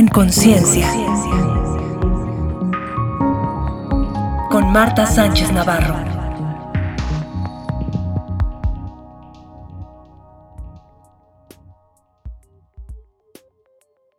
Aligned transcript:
En 0.00 0.08
conciencia. 0.08 0.90
Con 4.50 4.72
Marta 4.72 5.04
Sánchez 5.04 5.52
Navarro. 5.52 5.94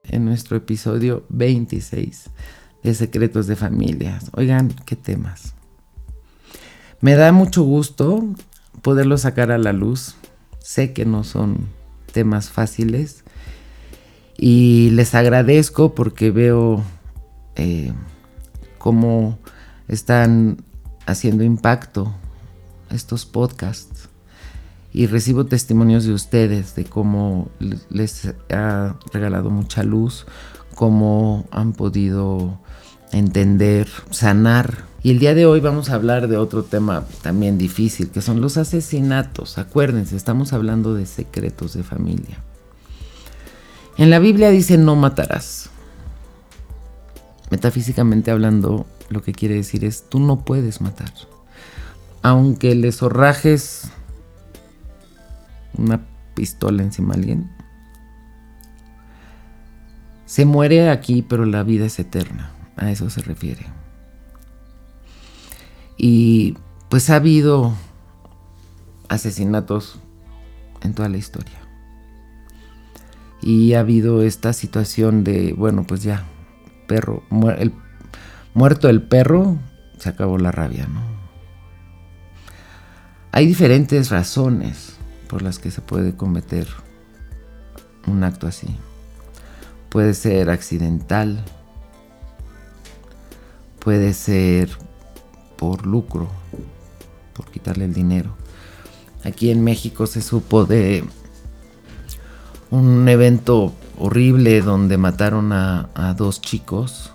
En 0.03 0.23
nuestro 0.23 0.55
episodio 0.55 1.25
26 1.29 2.29
de 2.83 2.93
Secretos 2.93 3.47
de 3.47 3.55
Familias. 3.55 4.29
Oigan, 4.35 4.71
qué 4.85 4.95
temas. 4.95 5.55
Me 6.99 7.15
da 7.15 7.31
mucho 7.31 7.63
gusto 7.63 8.23
poderlo 8.83 9.17
sacar 9.17 9.49
a 9.49 9.57
la 9.57 9.73
luz. 9.73 10.15
Sé 10.59 10.93
que 10.93 11.05
no 11.05 11.23
son 11.23 11.69
temas 12.13 12.51
fáciles 12.51 13.20
y 14.43 14.89
les 14.89 15.13
agradezco 15.13 15.93
porque 15.93 16.31
veo 16.31 16.83
eh, 17.55 17.93
cómo 18.79 19.37
están 19.87 20.63
haciendo 21.05 21.43
impacto 21.43 22.11
estos 22.89 23.27
podcasts 23.27 24.09
y 24.91 25.05
recibo 25.05 25.45
testimonios 25.45 26.05
de 26.05 26.13
ustedes 26.13 26.73
de 26.73 26.85
cómo 26.85 27.51
les 27.91 28.33
ha 28.49 28.95
regalado 29.13 29.51
mucha 29.51 29.83
luz, 29.83 30.25
cómo 30.73 31.45
han 31.51 31.73
podido 31.73 32.59
entender, 33.11 33.87
sanar. 34.09 34.85
Y 35.03 35.11
el 35.11 35.19
día 35.19 35.35
de 35.35 35.45
hoy 35.45 35.59
vamos 35.59 35.91
a 35.91 35.95
hablar 35.95 36.27
de 36.27 36.37
otro 36.37 36.63
tema 36.63 37.05
también 37.21 37.59
difícil, 37.59 38.09
que 38.09 38.21
son 38.21 38.41
los 38.41 38.57
asesinatos. 38.57 39.59
Acuérdense, 39.59 40.15
estamos 40.15 40.51
hablando 40.51 40.95
de 40.95 41.05
secretos 41.05 41.75
de 41.75 41.83
familia. 41.83 42.39
En 43.97 44.09
la 44.09 44.19
Biblia 44.19 44.49
dice 44.49 44.77
no 44.77 44.95
matarás. 44.95 45.69
Metafísicamente 47.49 48.31
hablando, 48.31 48.85
lo 49.09 49.21
que 49.21 49.33
quiere 49.33 49.55
decir 49.55 49.83
es 49.83 50.07
tú 50.09 50.19
no 50.19 50.45
puedes 50.45 50.81
matar. 50.81 51.11
Aunque 52.21 52.75
le 52.75 52.91
zorrajes 52.91 53.91
una 55.77 56.05
pistola 56.33 56.83
encima 56.83 57.13
a 57.13 57.17
alguien, 57.17 57.51
se 60.25 60.45
muere 60.45 60.89
aquí, 60.89 61.23
pero 61.23 61.45
la 61.45 61.63
vida 61.63 61.85
es 61.85 61.99
eterna. 61.99 62.51
A 62.77 62.89
eso 62.89 63.09
se 63.09 63.21
refiere. 63.21 63.65
Y 65.97 66.57
pues 66.89 67.09
ha 67.09 67.17
habido 67.17 67.73
asesinatos 69.09 69.99
en 70.81 70.95
toda 70.95 71.09
la 71.09 71.17
historia. 71.17 71.60
Y 73.41 73.73
ha 73.73 73.79
habido 73.79 74.21
esta 74.21 74.53
situación 74.53 75.23
de, 75.23 75.53
bueno, 75.53 75.83
pues 75.83 76.03
ya, 76.03 76.25
perro, 76.87 77.23
muerto 78.53 78.89
el 78.89 79.01
perro, 79.01 79.57
se 79.97 80.09
acabó 80.09 80.37
la 80.37 80.51
rabia, 80.51 80.87
¿no? 80.87 81.01
Hay 83.31 83.47
diferentes 83.47 84.09
razones 84.09 84.97
por 85.27 85.41
las 85.41 85.57
que 85.57 85.71
se 85.71 85.81
puede 85.81 86.15
cometer 86.15 86.67
un 88.05 88.23
acto 88.23 88.45
así. 88.45 88.75
Puede 89.89 90.13
ser 90.13 90.49
accidental, 90.49 91.43
puede 93.79 94.13
ser 94.13 94.69
por 95.57 95.85
lucro, 95.85 96.29
por 97.33 97.49
quitarle 97.49 97.85
el 97.85 97.93
dinero. 97.93 98.35
Aquí 99.23 99.49
en 99.49 99.63
México 99.63 100.07
se 100.07 100.21
supo 100.21 100.65
de 100.65 101.03
un 102.71 103.07
evento 103.09 103.73
horrible 103.99 104.61
donde 104.61 104.97
mataron 104.97 105.51
a, 105.51 106.15
dos 106.17 106.41
chicos 106.41 107.11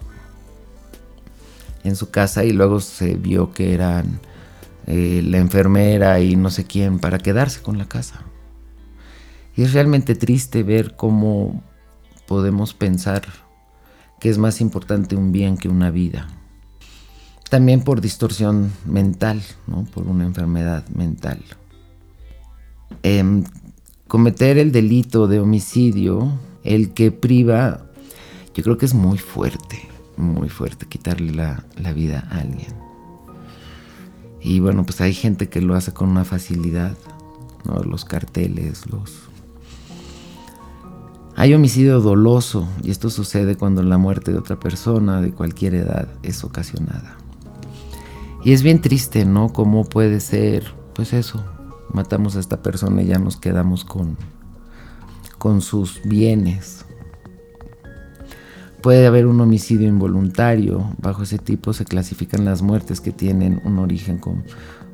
en 1.83 1.97
su 1.97 2.11
casa 2.11 2.45
y 2.45 2.53
luego 2.53 2.81
se 2.81 3.17
vio 3.17 3.53
que 3.53 3.75
eran 3.75 4.21
eh, 4.87 5.23
la 5.25 5.39
enfermera 5.39 6.21
y 6.21 6.37
no 6.37 6.51
sé 6.51 6.65
quién 6.65 6.99
para 6.99 7.19
quedarse 7.19 7.63
con 7.63 7.79
la 7.79 7.89
casa. 7.89 8.21
Y 9.57 9.63
es 9.63 9.73
realmente 9.73 10.15
triste 10.15 10.63
ver 10.63 10.95
cómo 10.97 11.63
podemos 12.27 12.75
pensar 12.75 13.23
que 14.21 14.29
es 14.29 14.39
más 14.39 14.61
importante 14.61 15.17
un 15.17 15.33
bien 15.33 15.57
que 15.57 15.69
una 15.69 15.91
vida. 15.91 16.29
También 17.49 17.83
por 17.83 18.01
distorsión 18.01 18.73
mental, 18.85 19.43
¿no? 19.67 19.85
por 19.85 20.07
una 20.07 20.25
enfermedad 20.25 20.87
mental. 20.89 21.43
Em, 23.03 23.45
cometer 24.09 24.59
el 24.59 24.73
delito 24.73 25.27
de 25.27 25.41
homicidio, 25.41 26.33
el 26.63 26.93
que 26.95 27.11
priva, 27.11 27.87
yo 28.55 28.63
creo 28.63 28.79
que 28.79 28.87
es 28.87 28.95
muy 28.95 29.19
fuerte, 29.19 29.89
muy 30.17 30.49
fuerte 30.49 30.87
quitarle 30.87 31.33
la, 31.33 31.93
vida 31.93 32.27
a 32.31 32.39
alguien. 32.39 32.75
Y 34.41 34.61
bueno, 34.61 34.85
pues 34.85 35.01
hay 35.01 35.13
gente 35.13 35.49
que 35.49 35.61
lo 35.61 35.75
hace 35.75 35.93
con 35.93 36.09
una 36.09 36.25
facilidad, 36.25 36.97
los 37.85 38.05
carteles, 38.05 38.87
los... 38.87 39.13
Hay 41.39 41.53
homicidio 41.53 42.01
doloso 42.01 42.67
y 42.83 42.91
esto 42.91 43.11
sucede 43.11 43.57
cuando 43.57 43.83
la 43.83 43.99
muerte 43.99 44.33
de 44.33 44.39
otra 44.39 44.59
persona 44.59 45.21
de 45.21 45.33
cualquier 45.33 45.75
edad 45.75 46.09
es 46.23 46.45
ocasionada. 46.45 47.19
Y 48.43 48.53
es 48.53 48.63
bien 48.63 48.81
triste, 48.81 49.27
¿no? 49.27 49.53
¿Cómo 49.53 49.85
puede 49.85 50.21
ser, 50.21 50.73
pues 50.95 51.13
eso, 51.13 51.45
matamos 51.93 52.37
a 52.37 52.41
esta 52.41 52.63
persona 52.63 53.03
y 53.03 53.07
ya 53.07 53.19
nos 53.19 53.37
quedamos 53.37 53.85
con, 53.85 54.17
con 55.39 55.61
sus 55.61 56.01
bienes. 56.05 56.85
Puede 58.83 59.07
haber 59.07 59.27
un 59.27 59.41
homicidio 59.41 59.89
involuntario. 59.89 60.95
Bajo 60.99 61.25
ese 61.25 61.39
tipo 61.39 61.73
se 61.73 61.85
clasifican 61.85 62.45
las 62.45 62.63
muertes 62.63 63.01
que 63.01 63.11
tienen 63.11 63.61
un 63.65 63.79
origen 63.79 64.21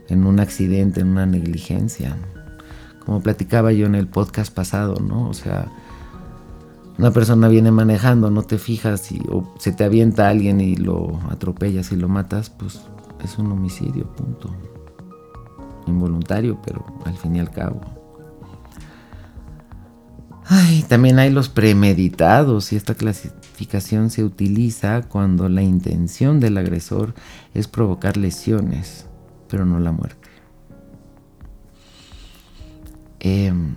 en 0.09 0.25
un 0.25 0.41
accidente, 0.41 1.01
en 1.01 1.09
una 1.09 1.27
negligencia. 1.27 2.17
Como 3.05 3.21
platicaba 3.21 3.73
yo 3.73 3.87
en 3.87 3.95
el 3.95 4.07
podcast 4.07 4.55
pasado, 4.55 4.95
¿no? 5.01 5.29
O 5.29 5.35
sea, 5.35 5.71
una 6.99 7.11
persona 7.11 7.49
viene 7.49 7.71
manejando, 7.71 8.31
no 8.31 8.43
te 8.43 8.59
fijas 8.59 9.11
y 9.13 9.21
o 9.29 9.53
se 9.59 9.73
te 9.73 9.85
avienta 9.85 10.29
alguien 10.29 10.61
y 10.61 10.77
lo 10.77 11.19
atropellas 11.29 11.93
y 11.93 11.97
lo 11.97 12.09
matas, 12.09 12.51
pues 12.51 12.81
es 13.23 13.39
un 13.39 13.51
homicidio, 13.51 14.07
punto 14.15 14.72
involuntario, 15.87 16.61
pero 16.65 16.85
al 17.05 17.17
fin 17.17 17.37
y 17.37 17.41
al 17.41 17.51
cabo. 17.51 17.81
Ay, 20.45 20.85
también 20.89 21.19
hay 21.19 21.31
los 21.31 21.49
premeditados 21.49 22.73
y 22.73 22.77
esta 22.77 22.95
clasificación 22.95 24.11
se 24.11 24.25
utiliza 24.25 25.03
cuando 25.03 25.49
la 25.49 25.63
intención 25.63 26.41
del 26.41 26.59
agresor 26.59 27.15
es 27.55 27.69
provocar 27.69 28.17
lesiones, 28.17 29.07
pero 29.49 29.65
no 29.65 29.79
la 29.79 29.93
muerte. 29.93 30.29
Em, 33.21 33.77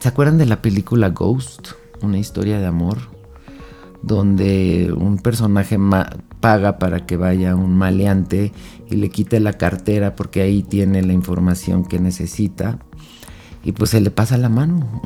¿Se 0.00 0.08
acuerdan 0.08 0.36
de 0.36 0.46
la 0.46 0.60
película 0.60 1.08
Ghost? 1.10 1.68
Una 2.02 2.18
historia 2.18 2.58
de 2.58 2.66
amor, 2.66 2.98
donde 4.02 4.92
un 4.94 5.16
personaje 5.16 5.78
paga 6.44 6.78
para 6.78 7.06
que 7.06 7.16
vaya 7.16 7.56
un 7.56 7.74
maleante 7.74 8.52
y 8.90 8.96
le 8.96 9.08
quite 9.08 9.40
la 9.40 9.54
cartera 9.54 10.14
porque 10.14 10.42
ahí 10.42 10.62
tiene 10.62 11.00
la 11.00 11.14
información 11.14 11.86
que 11.86 11.98
necesita 11.98 12.80
y 13.62 13.72
pues 13.72 13.88
se 13.88 14.02
le 14.02 14.10
pasa 14.10 14.36
la 14.36 14.50
mano. 14.50 15.00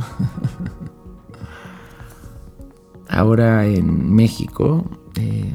Ahora 3.09 3.67
en 3.67 4.13
México, 4.17 4.85
eh, 5.15 5.55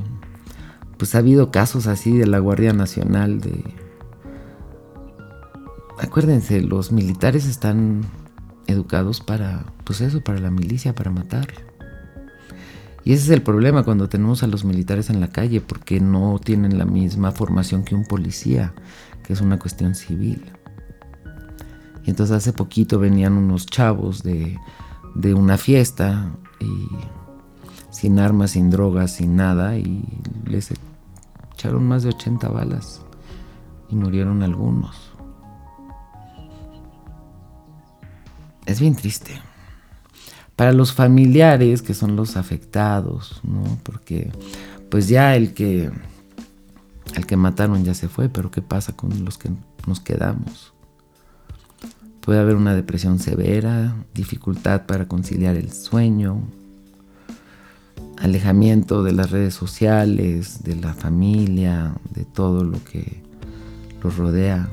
pues 0.95 1.16
ha 1.16 1.17
habido 1.17 1.51
casos 1.51 1.88
así 1.88 2.17
de 2.17 2.27
la 2.27 2.39
Guardia 2.39 2.72
Nacional 2.72 3.41
de... 3.41 3.61
Acuérdense, 5.99 6.61
los 6.61 6.93
militares 6.93 7.45
están 7.45 8.05
educados 8.67 9.19
para, 9.19 9.66
pues 9.83 9.99
eso, 9.99 10.22
para 10.22 10.39
la 10.39 10.49
milicia, 10.49 10.95
para 10.95 11.11
matar. 11.11 11.72
Y 13.05 13.14
ese 13.14 13.26
es 13.26 13.29
el 13.32 13.41
problema 13.41 13.84
cuando 13.84 14.08
tenemos 14.08 14.44
a 14.44 14.47
los 14.47 14.64
militares 14.64 15.09
en 15.09 15.20
la 15.20 15.28
calle, 15.28 15.59
porque 15.59 16.00
no 16.00 16.40
tienen 16.44 16.78
la 16.78 16.85
misma 16.85 17.32
formación 17.32 17.84
que 17.84 17.96
un 17.96 18.05
policía, 18.05 18.73
que 19.23 19.34
es 19.34 19.41
una 19.41 19.59
cuestión 19.59 19.94
civil. 19.94 20.52
Y 22.05 22.09
entonces 22.09 22.35
hace 22.35 22.53
poquito 22.53 23.00
venían 23.00 23.34
unos 23.34 23.66
chavos 23.66 24.23
de, 24.23 24.58
de 25.16 25.34
una 25.34 25.58
fiesta 25.58 26.32
y 26.59 26.88
sin 27.91 28.20
armas, 28.20 28.52
sin 28.52 28.70
drogas, 28.70 29.16
sin 29.16 29.35
nada, 29.35 29.78
y 29.78 30.06
les 30.46 30.72
echaron 31.53 31.85
más 31.85 32.03
de 32.03 32.09
80 32.09 32.47
balas 32.47 33.02
y 33.90 33.96
murieron 33.96 34.44
algunos. 34.44 35.11
Es 38.66 38.79
bien 38.79 38.96
triste 38.96 39.41
para 40.55 40.72
los 40.72 40.94
familiares 40.94 41.82
que 41.82 41.94
son 41.94 42.16
los 42.16 42.38
afectados, 42.38 43.41
¿no? 43.44 43.64
Porque 43.84 44.32
pues 44.90 45.08
ya 45.08 45.35
el 45.35 45.53
que 45.53 45.91
el 47.16 47.26
que 47.26 47.38
mataron 47.38 47.84
ya 47.84 47.94
se 47.94 48.08
fue, 48.08 48.29
pero 48.29 48.52
¿qué 48.52 48.61
pasa 48.61 48.96
con 48.96 49.23
los 49.23 49.38
que 49.38 49.50
nos 49.88 50.00
quedamos? 50.00 50.73
Puede 52.22 52.40
haber 52.40 52.55
una 52.55 52.73
depresión 52.73 53.20
severa, 53.20 53.96
dificultad 54.14 54.85
para 54.85 55.08
conciliar 55.08 55.55
el 55.55 55.72
sueño, 55.72 56.41
alejamiento 58.17 59.03
de 59.03 59.11
las 59.11 59.32
redes 59.32 59.53
sociales, 59.53 60.64
de 60.64 60.76
la 60.76 60.94
familia, 60.94 61.94
de 62.11 62.23
todo 62.23 62.64
lo 62.64 62.84
que 62.84 63.22
los 64.02 64.17
rodea, 64.17 64.70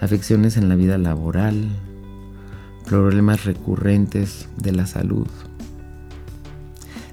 afecciones 0.00 0.56
en 0.56 0.68
la 0.68 0.74
vida 0.74 0.98
laboral, 0.98 1.68
problemas 2.90 3.44
recurrentes 3.44 4.48
de 4.56 4.72
la 4.72 4.84
salud. 4.84 5.28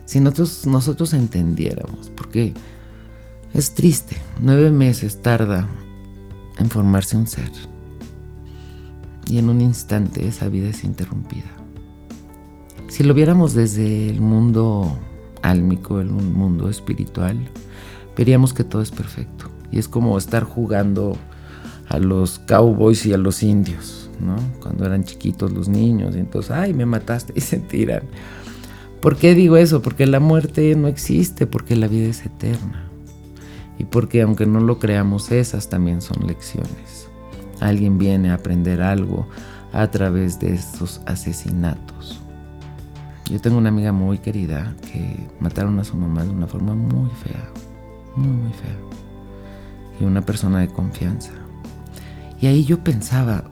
Si 0.06 0.19
nosotros, 0.19 0.65
nosotros 0.65 1.13
entendiéramos, 1.13 2.09
porque 2.18 2.56
es 3.53 3.75
triste, 3.75 4.18
nueve 4.41 4.71
meses 4.71 5.21
tarda 5.21 5.68
en 6.57 6.71
formarse 6.71 7.15
un 7.15 7.27
ser 7.27 7.51
y 9.29 9.38
en 9.38 9.50
un 9.50 9.62
instante 9.62 10.27
esa 10.27 10.50
vida 10.50 10.69
es 10.69 10.83
interrumpida. 10.83 11.51
Si 12.88 13.03
lo 13.03 13.13
viéramos 13.13 13.53
desde 13.53 14.09
el 14.09 14.19
mundo 14.19 14.97
álmico, 15.44 16.00
el 16.00 16.09
mundo 16.09 16.71
espiritual, 16.71 17.38
veríamos 18.18 18.51
que 18.51 18.63
todo 18.63 18.81
es 18.81 18.89
perfecto. 18.89 19.51
Y 19.71 19.77
es 19.77 19.88
como 19.88 20.18
estar 20.18 20.44
jugando 20.44 21.15
a 21.88 22.00
los 22.00 22.39
cowboys 22.39 23.06
y 23.06 23.13
a 23.13 23.18
los 23.19 23.44
indios, 23.44 24.06
¿no? 24.19 24.35
Cuando 24.61 24.85
eran 24.85 25.03
chiquitos 25.03 25.51
los 25.51 25.67
niños, 25.67 26.15
y 26.15 26.19
entonces, 26.19 26.51
ay, 26.51 26.73
me 26.73 26.85
mataste, 26.85 27.33
y 27.37 27.41
se 27.41 27.59
tiran. 27.59 28.03
¿Por 29.01 29.15
qué 29.15 29.35
digo 29.35 29.57
eso? 29.57 29.81
Porque 29.81 30.05
la 30.07 30.19
muerte 30.19 30.75
no 30.75 30.87
existe, 30.87 31.47
porque 31.47 31.75
la 31.75 31.87
vida 31.87 32.07
es 32.07 32.25
eterna. 32.25 32.89
Y 33.79 33.83
porque 33.85 34.23
aunque 34.23 34.45
no 34.45 34.59
lo 34.59 34.79
creamos, 34.79 35.31
esas 35.31 35.69
también 35.69 36.01
son 36.01 36.25
lecciones. 36.25 37.07
Alguien 37.59 37.97
viene 37.97 38.31
a 38.31 38.35
aprender 38.35 38.81
algo 38.81 39.27
a 39.71 39.89
través 39.91 40.39
de 40.39 40.53
estos 40.53 41.01
asesinatos. 41.05 42.19
Yo 43.29 43.39
tengo 43.41 43.57
una 43.57 43.69
amiga 43.69 43.91
muy 43.91 44.19
querida 44.19 44.73
que 44.91 45.27
mataron 45.39 45.79
a 45.79 45.83
su 45.83 45.95
mamá 45.97 46.23
de 46.23 46.29
una 46.29 46.47
forma 46.47 46.73
muy 46.73 47.09
fea, 47.23 47.49
muy, 48.15 48.29
muy 48.29 48.53
fea. 48.53 48.77
Y 49.99 50.05
una 50.05 50.21
persona 50.21 50.59
de 50.59 50.69
confianza. 50.69 51.31
Y 52.39 52.47
ahí 52.47 52.63
yo 52.63 52.83
pensaba, 52.83 53.43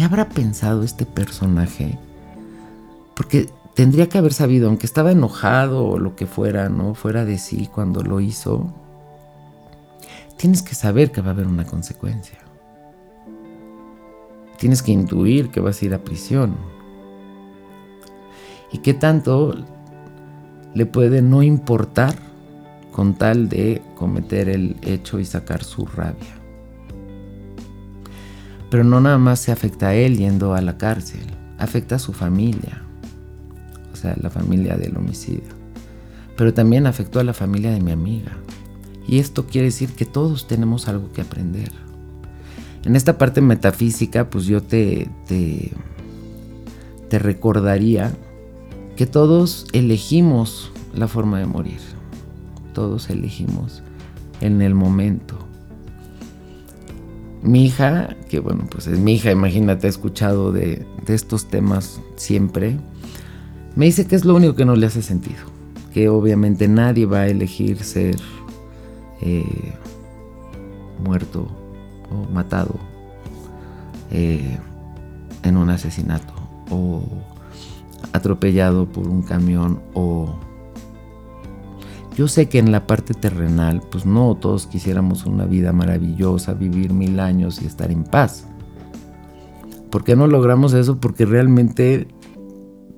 ¿qué 0.00 0.04
habrá 0.04 0.30
pensado 0.30 0.82
este 0.82 1.04
personaje? 1.04 1.98
Porque 3.14 3.50
tendría 3.74 4.08
que 4.08 4.16
haber 4.16 4.32
sabido, 4.32 4.68
aunque 4.68 4.86
estaba 4.86 5.12
enojado 5.12 5.84
o 5.84 5.98
lo 5.98 6.16
que 6.16 6.24
fuera, 6.24 6.70
¿no? 6.70 6.94
Fuera 6.94 7.26
de 7.26 7.36
sí 7.36 7.68
cuando 7.70 8.00
lo 8.00 8.18
hizo, 8.20 8.72
tienes 10.38 10.62
que 10.62 10.74
saber 10.74 11.12
que 11.12 11.20
va 11.20 11.28
a 11.28 11.30
haber 11.32 11.46
una 11.46 11.66
consecuencia. 11.66 12.38
Tienes 14.56 14.82
que 14.82 14.92
intuir 14.92 15.50
que 15.50 15.60
vas 15.60 15.82
a 15.82 15.84
ir 15.84 15.92
a 15.92 15.98
prisión. 15.98 16.56
Y 18.72 18.78
qué 18.78 18.94
tanto 18.94 19.54
le 20.72 20.86
puede 20.86 21.20
no 21.20 21.42
importar 21.42 22.14
con 22.90 23.12
tal 23.12 23.50
de 23.50 23.82
cometer 23.96 24.48
el 24.48 24.78
hecho 24.80 25.18
y 25.18 25.26
sacar 25.26 25.62
su 25.62 25.84
rabia. 25.84 26.39
Pero 28.70 28.84
no 28.84 29.00
nada 29.00 29.18
más 29.18 29.40
se 29.40 29.50
afecta 29.50 29.88
a 29.88 29.94
él 29.94 30.16
yendo 30.16 30.54
a 30.54 30.60
la 30.60 30.78
cárcel, 30.78 31.26
afecta 31.58 31.96
a 31.96 31.98
su 31.98 32.12
familia, 32.12 32.82
o 33.92 33.96
sea, 33.96 34.16
la 34.20 34.30
familia 34.30 34.76
del 34.76 34.96
homicidio. 34.96 35.58
Pero 36.36 36.54
también 36.54 36.86
afectó 36.86 37.18
a 37.18 37.24
la 37.24 37.34
familia 37.34 37.72
de 37.72 37.80
mi 37.80 37.90
amiga. 37.90 38.32
Y 39.08 39.18
esto 39.18 39.46
quiere 39.46 39.66
decir 39.66 39.90
que 39.90 40.04
todos 40.04 40.46
tenemos 40.46 40.86
algo 40.88 41.12
que 41.12 41.22
aprender. 41.22 41.72
En 42.84 42.94
esta 42.94 43.18
parte 43.18 43.40
metafísica, 43.40 44.30
pues 44.30 44.46
yo 44.46 44.62
te, 44.62 45.10
te, 45.26 45.72
te 47.08 47.18
recordaría 47.18 48.12
que 48.94 49.06
todos 49.06 49.66
elegimos 49.72 50.70
la 50.94 51.08
forma 51.08 51.40
de 51.40 51.46
morir. 51.46 51.80
Todos 52.72 53.10
elegimos 53.10 53.82
en 54.40 54.62
el 54.62 54.74
momento 54.74 55.49
mi 57.42 57.64
hija, 57.64 58.16
que 58.28 58.40
bueno, 58.40 58.66
pues 58.70 58.86
es 58.86 58.98
mi 58.98 59.14
hija, 59.14 59.30
imagínate, 59.30 59.86
ha 59.86 59.90
escuchado 59.90 60.52
de, 60.52 60.86
estos 61.06 61.46
temas 61.46 62.00
siempre, 62.16 62.78
me 63.74 63.86
dice 63.86 64.06
que 64.06 64.16
es 64.16 64.24
lo 64.24 64.34
único 64.34 64.54
que 64.54 64.64
no 64.64 64.76
le 64.76 64.86
hace 64.86 65.02
sentido, 65.02 65.40
que 65.92 66.08
obviamente 66.08 66.68
nadie 66.68 67.06
va 67.06 67.20
a 67.20 67.28
elegir 67.28 67.82
ser 67.82 68.16
eh, 69.20 69.72
muerto 71.02 71.48
o 72.10 72.32
matado 72.32 72.78
eh, 74.10 74.58
en 75.42 75.56
un 75.56 75.70
asesinato 75.70 76.32
o 76.70 77.02
atropellado 78.12 78.86
por 78.86 79.08
un 79.08 79.22
camión 79.22 79.80
o 79.94 80.34
yo 82.16 82.28
sé 82.28 82.48
que 82.48 82.58
en 82.58 82.72
la 82.72 82.86
parte 82.86 83.14
terrenal, 83.14 83.82
pues 83.90 84.04
no 84.04 84.36
todos 84.36 84.66
quisiéramos 84.66 85.26
una 85.26 85.46
vida 85.46 85.72
maravillosa, 85.72 86.54
vivir 86.54 86.92
mil 86.92 87.20
años 87.20 87.62
y 87.62 87.66
estar 87.66 87.90
en 87.90 88.04
paz. 88.04 88.46
¿Por 89.90 90.04
qué 90.04 90.16
no 90.16 90.26
logramos 90.26 90.72
eso? 90.72 91.00
Porque 91.00 91.24
realmente, 91.24 92.08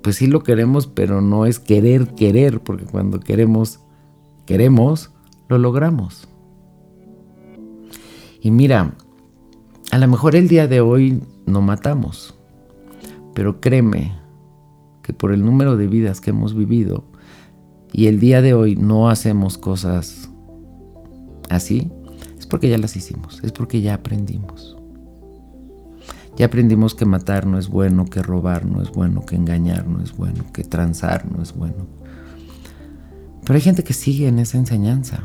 pues 0.01 0.17
sí 0.17 0.27
lo 0.27 0.43
queremos, 0.43 0.87
pero 0.87 1.21
no 1.21 1.45
es 1.45 1.59
querer, 1.59 2.07
querer, 2.15 2.59
porque 2.59 2.85
cuando 2.85 3.19
queremos, 3.19 3.79
queremos, 4.45 5.11
lo 5.47 5.57
logramos. 5.57 6.27
Y 8.41 8.51
mira, 8.51 8.93
a 9.91 9.97
lo 9.97 10.07
mejor 10.07 10.35
el 10.35 10.47
día 10.47 10.67
de 10.67 10.81
hoy 10.81 11.21
no 11.45 11.61
matamos, 11.61 12.35
pero 13.33 13.61
créeme 13.61 14.17
que 15.01 15.13
por 15.13 15.31
el 15.31 15.45
número 15.45 15.77
de 15.77 15.87
vidas 15.87 16.19
que 16.19 16.31
hemos 16.31 16.53
vivido, 16.55 17.05
y 17.93 18.07
el 18.07 18.19
día 18.19 18.41
de 18.41 18.55
hoy 18.55 18.75
no 18.75 19.09
hacemos 19.09 19.59
cosas 19.59 20.29
así, 21.49 21.91
es 22.37 22.47
porque 22.47 22.67
ya 22.67 22.79
las 22.79 22.95
hicimos, 22.95 23.39
es 23.43 23.51
porque 23.51 23.81
ya 23.81 23.93
aprendimos. 23.93 24.75
Ya 26.35 26.47
aprendimos 26.47 26.95
que 26.95 27.05
matar 27.05 27.45
no 27.45 27.59
es 27.59 27.69
bueno, 27.69 28.05
que 28.05 28.23
robar 28.23 28.65
no 28.65 28.81
es 28.81 28.91
bueno, 28.91 29.23
que 29.23 29.35
engañar 29.35 29.87
no 29.87 30.01
es 30.01 30.17
bueno, 30.17 30.45
que 30.51 30.63
transar 30.63 31.31
no 31.31 31.43
es 31.43 31.53
bueno. 31.53 31.85
Pero 33.45 33.53
hay 33.53 33.61
gente 33.61 33.83
que 33.83 33.93
sigue 33.93 34.27
en 34.27 34.39
esa 34.39 34.57
enseñanza, 34.57 35.21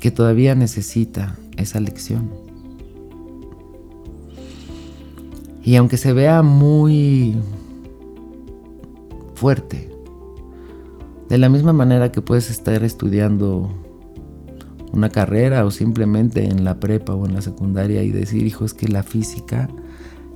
que 0.00 0.10
todavía 0.10 0.56
necesita 0.56 1.36
esa 1.56 1.78
lección. 1.78 2.30
Y 5.62 5.76
aunque 5.76 5.98
se 5.98 6.12
vea 6.12 6.42
muy 6.42 7.36
fuerte, 9.34 9.89
de 11.30 11.38
la 11.38 11.48
misma 11.48 11.72
manera 11.72 12.10
que 12.10 12.20
puedes 12.20 12.50
estar 12.50 12.82
estudiando 12.82 13.70
una 14.92 15.10
carrera 15.10 15.64
o 15.64 15.70
simplemente 15.70 16.44
en 16.44 16.64
la 16.64 16.80
prepa 16.80 17.14
o 17.14 17.24
en 17.24 17.34
la 17.34 17.40
secundaria 17.40 18.02
y 18.02 18.10
decir, 18.10 18.44
hijo, 18.44 18.64
es 18.64 18.74
que 18.74 18.88
la 18.88 19.04
física 19.04 19.68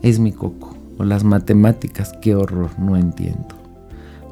es 0.03 0.21
mi 0.21 0.31
coco. 0.31 0.77
O 0.97 1.03
las 1.03 1.25
matemáticas, 1.25 2.13
qué 2.23 2.37
horror, 2.37 2.71
no 2.79 2.97
entiendo. 2.97 3.49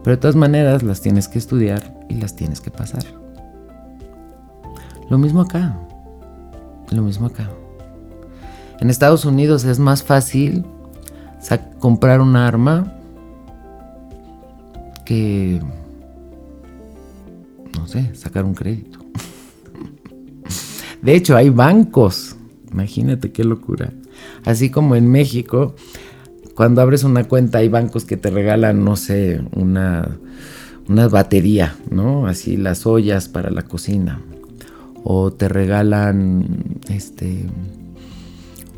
Pero 0.04 0.14
de 0.16 0.20
todas 0.20 0.36
maneras 0.36 0.84
las 0.84 1.00
tienes 1.00 1.26
que 1.26 1.40
estudiar 1.40 2.06
y 2.08 2.14
las 2.14 2.36
tienes 2.36 2.60
que 2.60 2.70
pasar. 2.70 3.02
Lo 5.10 5.18
mismo 5.18 5.40
acá. 5.40 5.76
Lo 6.92 7.02
mismo 7.02 7.26
acá. 7.26 7.50
En 8.78 8.88
Estados 8.88 9.24
Unidos 9.24 9.64
es 9.64 9.80
más 9.80 10.04
fácil 10.04 10.64
comprar 11.80 12.20
un 12.20 12.36
arma 12.36 12.94
que 15.04 15.60
no 17.78 17.86
sé, 17.86 18.14
sacar 18.14 18.44
un 18.44 18.54
crédito. 18.54 19.02
De 21.02 21.16
hecho, 21.16 21.36
hay 21.36 21.50
bancos. 21.50 22.36
Imagínate 22.70 23.32
qué 23.32 23.44
locura. 23.44 23.92
Así 24.44 24.70
como 24.70 24.94
en 24.94 25.10
México, 25.10 25.74
cuando 26.54 26.80
abres 26.80 27.04
una 27.04 27.24
cuenta 27.24 27.58
hay 27.58 27.68
bancos 27.68 28.04
que 28.04 28.16
te 28.16 28.30
regalan, 28.30 28.84
no 28.84 28.96
sé, 28.96 29.42
una, 29.52 30.18
batería, 30.86 31.76
¿no? 31.90 32.26
Así 32.26 32.56
las 32.56 32.86
ollas 32.86 33.28
para 33.28 33.50
la 33.50 33.62
cocina. 33.62 34.20
O 35.04 35.32
te 35.32 35.48
regalan 35.48 36.78
este 36.88 37.46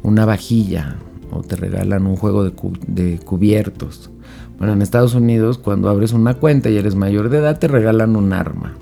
una 0.02 0.24
vajilla. 0.24 0.96
O 1.30 1.42
te 1.42 1.56
regalan 1.56 2.06
un 2.06 2.16
juego 2.16 2.44
de, 2.44 2.52
de 2.86 3.18
cubiertos. 3.18 4.10
Bueno, 4.58 4.72
en 4.72 4.82
Estados 4.82 5.14
Unidos, 5.14 5.58
cuando 5.58 5.90
abres 5.90 6.12
una 6.12 6.34
cuenta 6.34 6.70
y 6.70 6.76
eres 6.76 6.94
mayor 6.94 7.28
de 7.28 7.38
edad, 7.38 7.58
te 7.58 7.68
regalan 7.68 8.16
un 8.16 8.32
arma. 8.32 8.76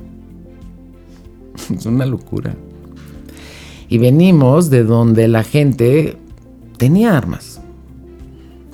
es 1.75 1.87
una 1.87 2.07
locura. 2.07 2.55
Y 3.89 3.99
venimos 3.99 4.71
de 4.71 4.85
donde 4.85 5.29
la 5.29 5.45
gente 5.45 6.17
tenía 6.79 7.17
armas. 7.17 7.61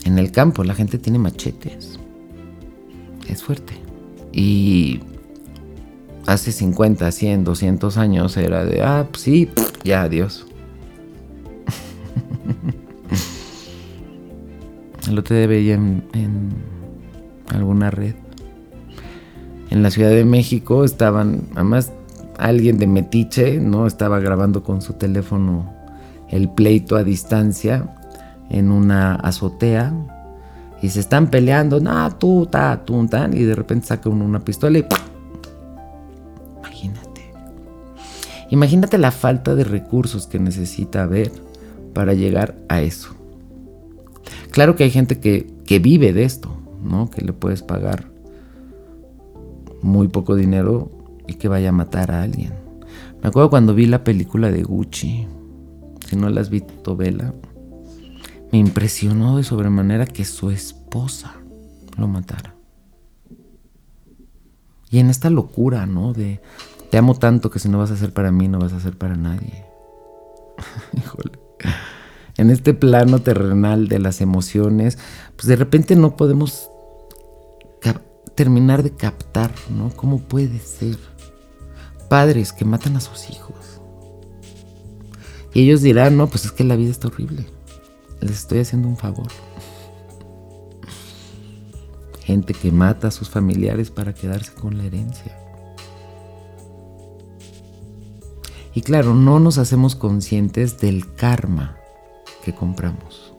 En 0.04 0.18
el 0.18 0.30
campo 0.30 0.64
la 0.64 0.75
gente 0.75 0.99
tiene 0.99 1.18
machetes. 1.18 1.99
Es 3.28 3.42
fuerte. 3.42 3.75
Y 4.33 5.00
hace 6.26 6.52
50, 6.52 7.11
100, 7.11 7.45
200 7.45 7.97
años 7.97 8.37
era 8.37 8.64
de, 8.64 8.83
ah, 8.83 9.09
pues 9.11 9.23
sí, 9.23 9.49
ya, 9.83 10.02
adiós. 10.02 10.47
Otro 15.18 15.37
día 15.37 15.47
veía 15.47 15.75
en, 15.75 16.04
en 16.12 16.50
alguna 17.49 17.90
red 17.90 18.14
en 19.71 19.83
la 19.83 19.90
Ciudad 19.90 20.11
de 20.11 20.25
México 20.25 20.85
estaban, 20.85 21.42
además 21.54 21.92
alguien 22.38 22.78
de 22.78 22.87
Metiche, 22.87 23.61
¿no? 23.61 23.87
Estaba 23.87 24.21
grabando 24.21 24.62
con 24.62 24.80
su 24.80 24.95
teléfono 24.95 25.73
el 26.28 26.49
pleito 26.49 26.97
a 26.97 27.04
distancia 27.04 27.95
en 28.50 28.71
una 28.71 29.14
azotea 29.16 29.92
y 30.80 30.90
se 30.90 31.00
están 31.00 31.28
peleando, 31.28 31.80
no, 31.80 32.16
tú, 32.16 32.47
ta, 32.47 32.85
tú, 32.85 33.07
tan, 33.09 33.37
y 33.37 33.42
de 33.42 33.54
repente 33.54 33.87
saca 33.87 34.09
uno 34.09 34.25
una 34.25 34.40
pistola 34.40 34.78
y 34.78 34.87
Imagínate. 36.59 37.33
Imagínate 38.50 38.99
la 38.99 39.11
falta 39.11 39.54
de 39.54 39.64
recursos 39.64 40.26
que 40.26 40.38
necesita 40.38 41.02
haber 41.02 41.33
para 41.92 42.14
llegar 42.14 42.54
a 42.68 42.80
eso. 42.80 43.11
Claro 44.52 44.76
que 44.76 44.85
hay 44.85 44.90
gente 44.90 45.18
que, 45.18 45.52
que 45.66 45.80
vive 45.80 46.12
de 46.12 46.25
esto, 46.25 46.57
¿no? 46.83 47.11
Que 47.11 47.23
le 47.23 47.33
puedes 47.33 47.62
pagar 47.62 48.07
muy 49.83 50.09
poco 50.09 50.35
dinero 50.37 50.90
y 51.28 51.35
que 51.35 51.47
vaya 51.47 51.68
a 51.68 51.73
matar 51.73 52.11
a 52.11 52.23
alguien. 52.23 52.54
Me 53.23 53.28
acuerdo 53.28 53.50
cuando 53.50 53.75
vi 53.75 53.87
la 53.87 54.02
película 54.02 54.50
de 54.50 54.64
Gucci. 54.64 55.28
Si 56.08 56.16
no 56.16 56.28
la 56.28 56.40
has 56.40 56.50
visto, 56.50 56.97
vela. 56.97 57.35
Me 58.50 58.58
impresionó 58.58 59.37
de 59.37 59.44
sobremanera 59.44 60.06
que 60.06 60.25
su 60.25 60.50
esposa 60.50 61.37
lo 61.97 62.08
matara. 62.08 62.56
Y 64.90 64.99
en 64.99 65.11
esta 65.11 65.30
locura, 65.30 65.87
¿no? 65.87 66.12
De 66.14 66.40
te 66.90 66.97
amo 66.97 67.14
tanto 67.14 67.50
que 67.50 67.58
si 67.58 67.68
no 67.68 67.78
vas 67.78 67.90
a 67.90 67.97
ser 67.97 68.12
para 68.12 68.32
mí, 68.32 68.49
no 68.49 68.58
vas 68.58 68.73
a 68.73 68.80
ser 68.80 68.97
para 68.97 69.16
nadie. 69.16 69.64
Híjole. 70.97 71.38
En 72.38 72.50
este 72.50 72.73
plano 72.73 73.18
terrenal 73.18 73.88
de 73.88 73.99
las 73.99 74.20
emociones, 74.20 74.99
pues 75.37 75.47
de 75.47 75.56
repente 75.56 75.94
no 75.97 76.16
podemos 76.16 76.70
terminar 78.38 78.85
de 78.85 78.92
captar, 78.92 79.50
¿no? 79.68 79.90
¿Cómo 79.97 80.20
puede 80.20 80.61
ser? 80.61 80.97
Padres 82.08 82.52
que 82.52 82.64
matan 82.64 82.96
a 82.96 83.00
sus 83.00 83.30
hijos. 83.30 83.80
Y 85.54 85.62
ellos 85.62 85.82
dirán, 85.82 86.16
no, 86.16 86.28
pues 86.28 86.44
es 86.44 86.52
que 86.52 86.64
la 86.64 86.76
vida 86.76 86.90
está 86.90 87.08
horrible. 87.08 87.46
Les 88.20 88.32
estoy 88.32 88.60
haciendo 88.60 88.88
un 88.88 88.96
favor. 88.96 89.28
Gente 92.20 92.52
que 92.54 92.70
mata 92.70 93.08
a 93.08 93.10
sus 93.10 93.30
familiares 93.30 93.90
para 93.90 94.14
quedarse 94.14 94.52
con 94.52 94.76
la 94.76 94.84
herencia. 94.84 95.36
Y 98.74 98.82
claro, 98.82 99.14
no 99.14 99.40
nos 99.40 99.58
hacemos 99.58 99.96
conscientes 99.96 100.78
del 100.78 101.14
karma 101.14 101.76
que 102.44 102.54
compramos. 102.54 103.32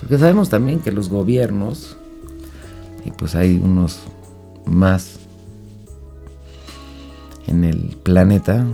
Porque 0.00 0.18
sabemos 0.18 0.48
también 0.48 0.80
que 0.80 0.92
los 0.92 1.08
gobiernos 1.08 1.96
y 3.04 3.10
pues 3.12 3.34
hay 3.34 3.56
unos 3.56 4.00
más 4.64 5.20
en 7.46 7.64
el 7.64 7.96
planeta 8.02 8.64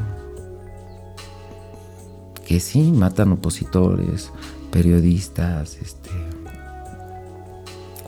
que 2.46 2.60
sí 2.60 2.92
matan 2.92 3.32
opositores, 3.32 4.30
periodistas, 4.70 5.76
este 5.76 6.10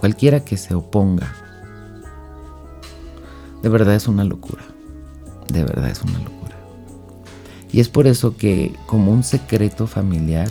cualquiera 0.05 0.41
que 0.41 0.59
se 0.59 0.75
oponga. 0.75 1.33
De 3.63 3.71
verdad 3.71 3.95
es 3.95 4.07
una 4.07 4.23
locura. 4.23 4.63
De 5.49 5.65
verdad 5.65 5.89
es 5.89 6.03
una 6.03 6.19
locura. 6.19 6.57
Y 7.73 7.81
es 7.81 7.89
por 7.89 8.07
eso 8.07 8.37
que 8.37 8.77
como 8.85 9.11
un 9.13 9.23
secreto 9.23 9.87
familiar 9.87 10.51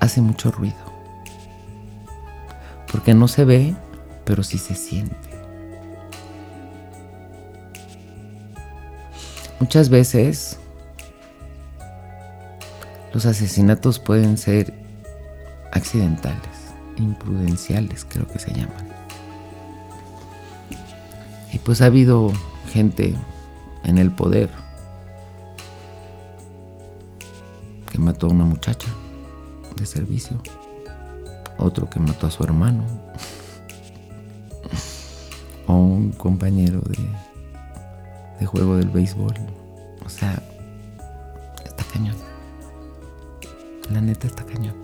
hace 0.00 0.22
mucho 0.22 0.50
ruido. 0.50 0.74
Porque 2.90 3.12
no 3.12 3.28
se 3.28 3.44
ve, 3.44 3.76
pero 4.24 4.42
sí 4.42 4.56
se 4.56 4.74
siente. 4.74 5.31
Muchas 9.62 9.90
veces 9.90 10.58
los 13.14 13.26
asesinatos 13.26 14.00
pueden 14.00 14.36
ser 14.36 14.74
accidentales, 15.70 16.74
imprudenciales, 16.96 18.04
creo 18.04 18.26
que 18.26 18.40
se 18.40 18.50
llaman. 18.50 18.88
Y 21.52 21.60
pues 21.60 21.80
ha 21.80 21.86
habido 21.86 22.32
gente 22.72 23.14
en 23.84 23.98
el 23.98 24.10
poder 24.10 24.50
que 27.88 27.98
mató 27.98 28.26
a 28.26 28.30
una 28.30 28.44
muchacha 28.44 28.88
de 29.76 29.86
servicio 29.86 30.42
otro 31.56 31.88
que 31.88 32.00
mató 32.00 32.26
a 32.26 32.32
su 32.32 32.42
hermano, 32.42 32.82
o 35.68 35.74
un 35.76 36.10
compañero 36.10 36.80
de, 36.80 36.98
juego 38.46 38.76
del 38.76 38.88
béisbol. 38.88 39.34
O 40.04 40.08
sea, 40.08 40.42
está 41.64 41.84
cañón. 41.92 42.16
La 43.90 44.00
neta 44.00 44.26
está 44.26 44.44
cañón. 44.44 44.74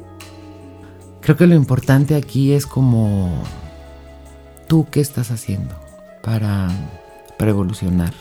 Creo 1.21 1.37
que 1.37 1.47
lo 1.47 1.55
importante 1.55 2.15
aquí 2.15 2.53
es 2.53 2.67
como 2.67 3.43
tú 4.67 4.87
qué 4.91 5.01
estás 5.01 5.31
haciendo 5.31 5.75
para, 6.23 6.69
para 7.39 7.51
evolucionar. 7.51 8.15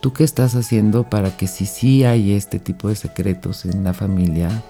¿Tú 0.00 0.12
qué 0.12 0.24
estás 0.24 0.54
haciendo 0.54 1.04
para 1.04 1.36
que 1.36 1.46
si 1.46 1.66
sí 1.66 2.04
hay 2.04 2.32
este 2.32 2.58
tipo 2.58 2.88
de 2.88 2.96
secretos 2.96 3.66
en 3.66 3.84
la 3.84 3.92
familia, 3.92 4.62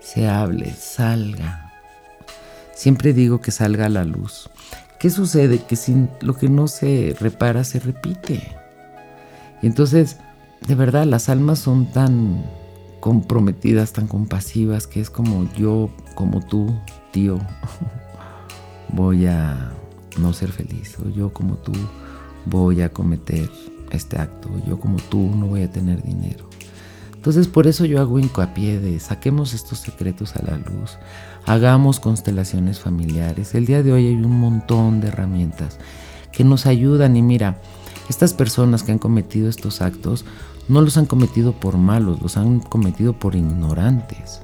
se 0.00 0.28
hable, 0.28 0.72
salga, 0.72 1.64
Siempre 2.74 3.12
digo 3.12 3.40
que 3.40 3.50
salga 3.50 3.86
a 3.86 3.88
la 3.88 4.04
luz. 4.04 4.50
¿Qué 4.98 5.08
sucede? 5.10 5.58
Que 5.58 5.76
sin 5.76 6.10
lo 6.20 6.34
que 6.34 6.48
no 6.48 6.66
se 6.66 7.16
repara 7.18 7.62
se 7.64 7.78
repite. 7.78 8.56
Y 9.64 9.66
entonces, 9.66 10.18
de 10.68 10.74
verdad, 10.74 11.06
las 11.06 11.30
almas 11.30 11.58
son 11.58 11.86
tan 11.86 12.44
comprometidas, 13.00 13.94
tan 13.94 14.06
compasivas, 14.06 14.86
que 14.86 15.00
es 15.00 15.08
como 15.08 15.50
yo, 15.54 15.88
como 16.14 16.40
tú, 16.40 16.78
tío, 17.12 17.38
voy 18.92 19.24
a 19.24 19.72
no 20.18 20.34
ser 20.34 20.52
feliz, 20.52 20.98
o 20.98 21.08
yo 21.08 21.32
como 21.32 21.54
tú 21.54 21.72
voy 22.44 22.82
a 22.82 22.90
cometer 22.90 23.50
este 23.90 24.18
acto, 24.18 24.50
o 24.50 24.68
yo 24.68 24.78
como 24.78 24.98
tú 24.98 25.34
no 25.34 25.46
voy 25.46 25.62
a 25.62 25.70
tener 25.70 26.02
dinero. 26.02 26.44
Entonces 27.14 27.48
por 27.48 27.66
eso 27.66 27.86
yo 27.86 28.02
hago 28.02 28.18
hincapié 28.18 28.78
de 28.80 29.00
saquemos 29.00 29.54
estos 29.54 29.78
secretos 29.78 30.36
a 30.36 30.42
la 30.42 30.58
luz, 30.58 30.98
hagamos 31.46 32.00
constelaciones 32.00 32.80
familiares. 32.80 33.54
El 33.54 33.64
día 33.64 33.82
de 33.82 33.94
hoy 33.94 34.08
hay 34.08 34.14
un 34.14 34.40
montón 34.40 35.00
de 35.00 35.08
herramientas 35.08 35.78
que 36.32 36.44
nos 36.44 36.66
ayudan 36.66 37.16
y 37.16 37.22
mira, 37.22 37.62
estas 38.08 38.34
personas 38.34 38.82
que 38.82 38.92
han 38.92 38.98
cometido 38.98 39.48
estos 39.48 39.80
actos 39.80 40.24
no 40.68 40.80
los 40.80 40.96
han 40.96 41.06
cometido 41.06 41.52
por 41.52 41.76
malos, 41.76 42.20
los 42.22 42.36
han 42.36 42.60
cometido 42.60 43.12
por 43.12 43.36
ignorantes. 43.36 44.40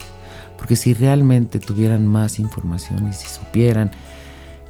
Porque 0.59 0.77
si 0.77 0.95
realmente 0.95 1.59
tuvieran 1.59 2.07
más 2.07 2.39
información 2.39 3.09
y 3.09 3.13
si 3.13 3.27
supieran 3.27 3.91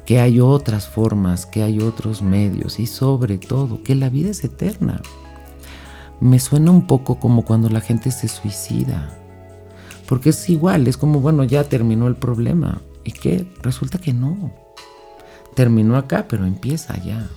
que 0.05 0.19
hay 0.19 0.39
otras 0.39 0.87
formas, 0.87 1.45
que 1.45 1.63
hay 1.63 1.79
otros 1.79 2.21
medios 2.21 2.79
y 2.79 2.87
sobre 2.87 3.37
todo 3.37 3.83
que 3.83 3.95
la 3.95 4.09
vida 4.09 4.31
es 4.31 4.43
eterna 4.43 5.01
me 6.21 6.39
suena 6.39 6.71
un 6.71 6.85
poco 6.85 7.19
como 7.19 7.43
cuando 7.43 7.67
la 7.67 7.81
gente 7.81 8.11
se 8.11 8.27
suicida. 8.27 9.09
Porque 10.07 10.29
es 10.29 10.49
igual, 10.49 10.87
es 10.87 10.95
como, 10.95 11.19
bueno, 11.19 11.43
ya 11.43 11.63
terminó 11.63 12.07
el 12.07 12.15
problema. 12.15 12.81
¿Y 13.03 13.11
qué? 13.11 13.51
Resulta 13.61 13.97
que 13.97 14.13
no. 14.13 14.53
Terminó 15.55 15.97
acá, 15.97 16.27
pero 16.29 16.45
empieza 16.45 16.93
allá. 16.93 17.27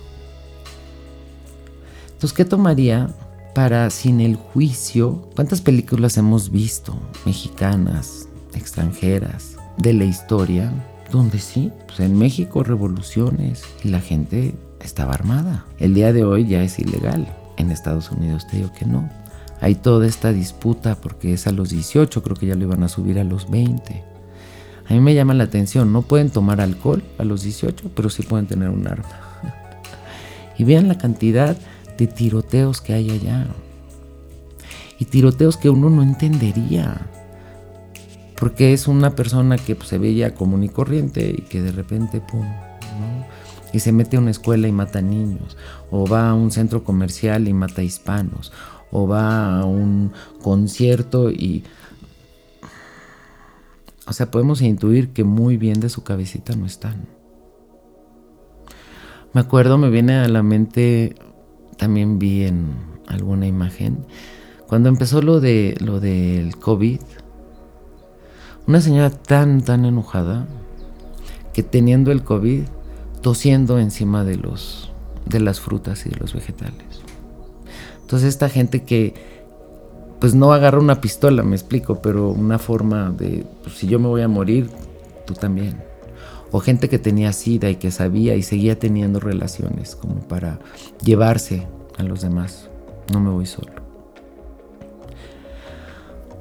Entonces, 2.15 2.33
¿qué 2.33 2.45
tomaría 2.45 3.09
para 3.53 3.89
sin 3.89 4.21
el 4.21 4.37
juicio? 4.37 5.29
¿Cuántas 5.35 5.59
películas 5.59 6.15
hemos 6.15 6.49
visto? 6.49 6.97
Mexicanas, 7.25 8.29
extranjeras, 8.53 9.57
de 9.77 9.93
la 9.93 10.05
historia, 10.05 10.71
donde 11.11 11.39
sí, 11.39 11.73
pues 11.85 11.99
en 11.99 12.17
México 12.17 12.63
revoluciones 12.63 13.63
y 13.83 13.89
la 13.89 13.99
gente 13.99 14.55
estaba 14.79 15.13
armada. 15.13 15.65
El 15.77 15.93
día 15.93 16.13
de 16.13 16.23
hoy 16.23 16.47
ya 16.47 16.63
es 16.63 16.79
ilegal. 16.79 17.27
En 17.57 17.69
Estados 17.69 18.09
Unidos 18.11 18.47
te 18.47 18.57
digo 18.57 18.71
que 18.71 18.85
no. 18.85 19.09
Hay 19.59 19.75
toda 19.75 20.07
esta 20.07 20.31
disputa 20.31 20.95
porque 20.95 21.33
es 21.33 21.47
a 21.47 21.51
los 21.51 21.69
18, 21.69 22.23
creo 22.23 22.37
que 22.37 22.47
ya 22.47 22.55
lo 22.55 22.63
iban 22.63 22.83
a 22.83 22.87
subir 22.87 23.19
a 23.19 23.25
los 23.25 23.49
20. 23.49 24.03
A 24.87 24.93
mí 24.93 25.01
me 25.01 25.13
llama 25.15 25.33
la 25.33 25.43
atención, 25.43 25.91
no 25.91 26.01
pueden 26.01 26.29
tomar 26.29 26.61
alcohol 26.61 27.03
a 27.17 27.25
los 27.25 27.43
18, 27.43 27.91
pero 27.93 28.09
sí 28.09 28.23
pueden 28.23 28.45
tener 28.45 28.69
un 28.69 28.87
arma. 28.87 29.09
y 30.57 30.63
vean 30.63 30.87
la 30.87 30.97
cantidad 30.97 31.57
de 31.97 32.07
tiroteos 32.07 32.81
que 32.81 32.93
hay 32.93 33.11
allá. 33.11 33.47
Y 34.99 35.05
tiroteos 35.05 35.57
que 35.57 35.69
uno 35.69 35.89
no 35.89 36.03
entendería. 36.03 37.07
Porque 38.39 38.73
es 38.73 38.87
una 38.87 39.15
persona 39.15 39.57
que 39.57 39.75
pues, 39.75 39.89
se 39.89 39.97
veía 39.97 40.33
común 40.33 40.63
y 40.63 40.69
corriente 40.69 41.33
y 41.37 41.41
que 41.43 41.61
de 41.61 41.71
repente, 41.71 42.21
pum, 42.21 42.41
¿no? 42.41 43.25
y 43.75 43.79
se 43.81 43.91
mete 43.91 44.15
a 44.15 44.21
una 44.21 44.31
escuela 44.31 44.69
y 44.69 44.71
mata 44.71 45.01
niños, 45.01 45.57
o 45.91 46.07
va 46.07 46.29
a 46.29 46.33
un 46.33 46.49
centro 46.49 46.85
comercial 46.85 47.49
y 47.49 47.53
mata 47.53 47.83
hispanos, 47.83 48.53
o 48.89 49.05
va 49.05 49.59
a 49.59 49.65
un 49.65 50.13
concierto 50.41 51.29
y... 51.29 51.65
O 54.07 54.13
sea, 54.13 54.31
podemos 54.31 54.61
intuir 54.61 55.09
que 55.09 55.25
muy 55.25 55.57
bien 55.57 55.81
de 55.81 55.89
su 55.89 56.03
cabecita 56.03 56.55
no 56.55 56.65
están. 56.65 57.07
Me 59.33 59.41
acuerdo, 59.41 59.77
me 59.77 59.89
viene 59.89 60.19
a 60.19 60.27
la 60.29 60.41
mente, 60.41 61.15
también 61.77 62.19
vi 62.19 62.43
en 62.43 62.75
alguna 63.07 63.47
imagen, 63.47 64.05
cuando 64.67 64.89
empezó 64.89 65.21
lo 65.21 65.39
de 65.39 65.77
lo 65.79 65.99
del 65.99 66.57
COVID, 66.57 66.99
una 68.67 68.81
señora 68.81 69.11
tan, 69.11 69.61
tan 69.61 69.85
enojada 69.85 70.47
que 71.53 71.61
teniendo 71.61 72.11
el 72.11 72.23
COVID, 72.23 72.63
tosiendo 73.21 73.79
encima 73.79 74.23
de 74.23 74.37
los 74.37 74.91
de 75.25 75.39
las 75.39 75.59
frutas 75.59 76.05
y 76.05 76.09
de 76.09 76.17
los 76.17 76.33
vegetales. 76.33 77.01
Entonces 78.01 78.29
esta 78.29 78.49
gente 78.49 78.83
que 78.83 79.13
pues 80.19 80.33
no 80.33 80.53
agarra 80.53 80.79
una 80.79 81.01
pistola, 81.01 81.43
me 81.43 81.55
explico, 81.55 82.01
pero 82.01 82.29
una 82.29 82.57
forma 82.57 83.11
de 83.11 83.45
pues, 83.63 83.75
si 83.75 83.87
yo 83.87 83.99
me 83.99 84.07
voy 84.07 84.21
a 84.21 84.27
morir, 84.27 84.69
tú 85.25 85.33
también. 85.33 85.94
O 86.55 86.61
gente 86.61 86.87
que 86.87 86.99
tenía 86.99 87.33
sida 87.33 87.69
y 87.69 87.75
que 87.75 87.91
sabía 87.91 88.37
y 88.37 88.41
seguía 88.41 88.79
teniendo 88.79 89.19
relaciones 89.19 89.97
como 89.97 90.21
para 90.21 90.57
llevarse 91.03 91.67
a 91.97 92.03
los 92.03 92.21
demás. 92.21 92.69
No 93.11 93.19
me 93.19 93.29
voy 93.29 93.45
solo. 93.45 93.73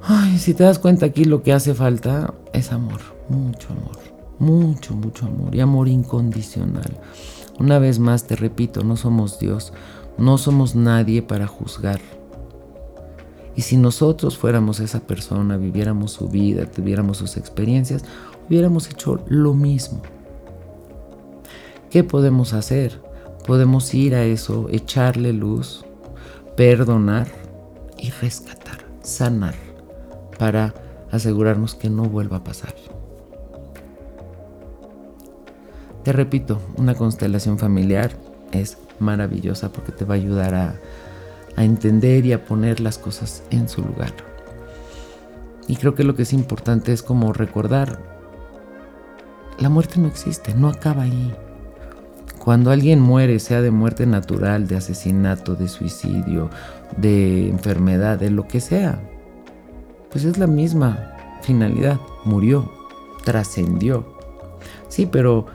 Ay, 0.03 0.39
si 0.39 0.55
te 0.55 0.63
das 0.63 0.79
cuenta 0.79 1.05
aquí 1.05 1.25
lo 1.25 1.43
que 1.43 1.53
hace 1.53 1.75
falta 1.75 2.33
es 2.53 2.71
amor, 2.71 3.01
mucho 3.29 3.73
amor, 3.73 3.99
mucho, 4.39 4.95
mucho 4.95 5.27
amor 5.27 5.53
y 5.53 5.59
amor 5.59 5.89
incondicional. 5.89 7.01
Una 7.59 7.81
vez 7.81 7.99
más 7.99 8.29
te 8.29 8.37
repito, 8.37 8.85
no 8.85 8.97
somos 8.97 9.41
Dios, 9.41 9.73
no 10.17 10.39
somos 10.39 10.77
nadie 10.77 11.23
para 11.23 11.49
juzgar. 11.49 12.01
Y 13.57 13.63
si 13.63 13.77
nosotros 13.77 14.39
fuéramos 14.39 14.79
esa 14.79 15.01
persona, 15.01 15.57
viviéramos 15.57 16.13
su 16.13 16.29
vida, 16.29 16.67
tuviéramos 16.67 17.19
sus 17.19 17.37
experiencias, 17.37 18.05
hubiéramos 18.49 18.91
hecho 18.91 19.25
lo 19.29 19.55
mismo. 19.55 20.03
¿Qué 21.91 22.05
podemos 22.05 22.53
hacer? 22.53 23.01
Podemos 23.47 23.93
ir 23.95 24.15
a 24.15 24.25
eso, 24.25 24.69
echarle 24.71 25.33
luz, 25.33 25.85
perdonar 26.57 27.29
y 27.99 28.11
rescatar, 28.11 28.79
sanar 29.03 29.55
para 30.39 30.75
asegurarnos 31.11 31.75
que 31.75 31.91
no 31.91 32.05
vuelva 32.05 32.39
a 32.39 32.45
pasar. 32.45 32.75
Te 36.03 36.13
repito, 36.13 36.61
una 36.77 36.95
constelación 36.95 37.59
familiar 37.59 38.13
es 38.53 38.77
maravillosa 38.99 39.73
porque 39.73 39.93
te 39.93 40.05
va 40.05 40.15
a 40.15 40.19
ayudar 40.19 40.55
a, 40.55 40.81
entender 41.57 42.27
y 42.27 42.33
a 42.33 42.45
poner 42.45 42.81
las 42.81 42.99
cosas 42.99 43.45
en 43.51 43.69
su 43.69 43.81
lugar. 43.81 44.13
Y 45.69 45.77
creo 45.77 45.95
que 45.95 46.03
lo 46.05 46.17
que 46.17 46.23
es 46.23 46.33
importante 46.33 46.93
es 46.93 47.03
como 47.03 47.33
recordar, 47.33 48.14
la 49.59 49.69
muerte 49.69 50.01
no 50.01 50.09
existe, 50.09 50.55
no 50.55 50.69
acaba 50.69 51.03
ahí. 51.03 51.35
Cuando 52.39 52.71
alguien 52.71 53.01
muere, 53.01 53.39
sea 53.39 53.63
de 53.63 53.71
muerte 53.71 54.07
natural, 54.07 54.67
de 54.67 54.77
asesinato, 54.77 55.55
de 55.55 55.69
suicidio, 55.69 56.51
de 56.97 57.49
enfermedad, 57.49 58.19
de 58.19 58.31
lo 58.31 58.47
que 58.47 58.61
sea, 58.61 59.01
pues 60.11 60.25
es 60.25 60.39
la 60.39 60.47
misma 60.47 61.15
finalidad. 61.43 61.99
Murió, 62.25 62.71
trascendió. 63.25 64.15
Sí, 64.89 65.07
pero 65.07 65.47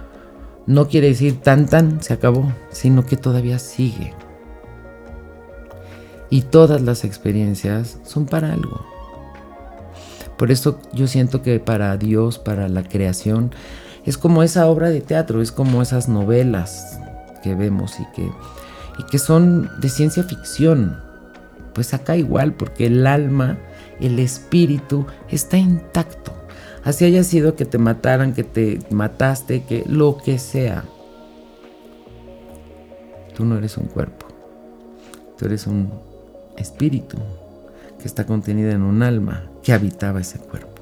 no 0.65 0.87
quiere 0.87 1.07
decir 1.07 1.41
tan 1.41 1.67
tan 1.67 2.01
se 2.01 2.13
acabó, 2.13 2.51
sino 2.71 3.05
que 3.05 3.17
todavía 3.17 3.59
sigue. 3.59 4.13
Y 6.29 6.43
todas 6.43 6.81
las 6.81 7.03
experiencias 7.05 7.99
son 8.03 8.25
para 8.25 8.53
algo. 8.53 8.85
Por 10.37 10.51
eso 10.51 10.79
yo 10.93 11.07
siento 11.07 11.41
que 11.41 11.59
para 11.59 11.97
Dios, 11.97 12.39
para 12.39 12.69
la 12.69 12.83
creación, 12.83 13.51
es 14.05 14.17
como 14.17 14.43
esa 14.43 14.67
obra 14.67 14.89
de 14.89 15.01
teatro, 15.01 15.41
es 15.41 15.51
como 15.51 15.81
esas 15.81 16.07
novelas 16.07 16.99
que 17.43 17.55
vemos 17.55 17.99
y 17.99 18.05
que, 18.15 18.31
y 18.97 19.03
que 19.09 19.19
son 19.19 19.69
de 19.79 19.89
ciencia 19.89 20.23
ficción. 20.23 21.01
Pues 21.73 21.93
acá 21.93 22.17
igual, 22.17 22.53
porque 22.53 22.87
el 22.87 23.05
alma 23.07 23.57
el 23.99 24.19
espíritu 24.19 25.05
está 25.29 25.57
intacto. 25.57 26.33
Así 26.83 27.05
haya 27.05 27.23
sido 27.23 27.55
que 27.55 27.65
te 27.65 27.77
mataran, 27.77 28.33
que 28.33 28.43
te 28.43 28.79
mataste, 28.89 29.63
que 29.63 29.83
lo 29.87 30.17
que 30.17 30.39
sea. 30.39 30.85
Tú 33.35 33.45
no 33.45 33.57
eres 33.57 33.77
un 33.77 33.85
cuerpo. 33.85 34.27
Tú 35.37 35.45
eres 35.45 35.67
un 35.67 35.91
espíritu 36.57 37.17
que 37.99 38.07
está 38.07 38.25
contenido 38.25 38.71
en 38.71 38.81
un 38.81 39.03
alma 39.03 39.49
que 39.61 39.73
habitaba 39.73 40.21
ese 40.21 40.39
cuerpo. 40.39 40.78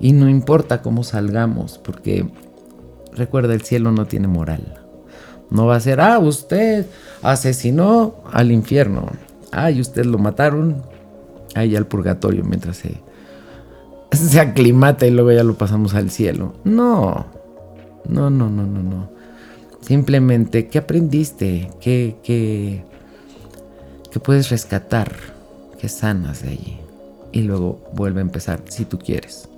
Y 0.00 0.12
no 0.12 0.28
importa 0.28 0.80
cómo 0.80 1.04
salgamos, 1.04 1.78
porque 1.78 2.26
recuerda, 3.12 3.54
el 3.54 3.62
cielo 3.62 3.92
no 3.92 4.06
tiene 4.06 4.28
moral. 4.28 4.80
No 5.50 5.66
va 5.66 5.76
a 5.76 5.80
ser, 5.80 6.00
ah, 6.00 6.18
usted 6.18 6.86
asesinó 7.22 8.14
al 8.32 8.50
infierno. 8.50 9.10
Ay, 9.52 9.80
usted 9.80 10.06
lo 10.06 10.16
mataron, 10.18 10.82
ahí 11.54 11.76
al 11.76 11.86
purgatorio 11.86 12.44
mientras 12.44 12.78
se, 12.78 12.94
se 14.12 14.40
aclimata 14.40 15.06
y 15.06 15.10
luego 15.10 15.32
ya 15.32 15.44
lo 15.44 15.54
pasamos 15.54 15.94
al 15.94 16.10
cielo. 16.10 16.54
No, 16.64 17.26
no, 18.08 18.30
no, 18.30 18.48
no, 18.48 18.66
no, 18.66 18.82
no. 18.82 19.10
Simplemente, 19.80 20.68
¿qué 20.68 20.78
aprendiste? 20.78 21.70
¿Qué, 21.80 22.16
qué, 22.22 22.84
qué 24.10 24.20
puedes 24.20 24.50
rescatar? 24.50 25.12
¿Qué 25.80 25.88
sanas 25.88 26.42
de 26.42 26.50
allí? 26.50 26.78
Y 27.32 27.42
luego 27.42 27.80
vuelve 27.92 28.20
a 28.20 28.22
empezar, 28.22 28.60
si 28.68 28.84
tú 28.84 28.98
quieres. 28.98 29.48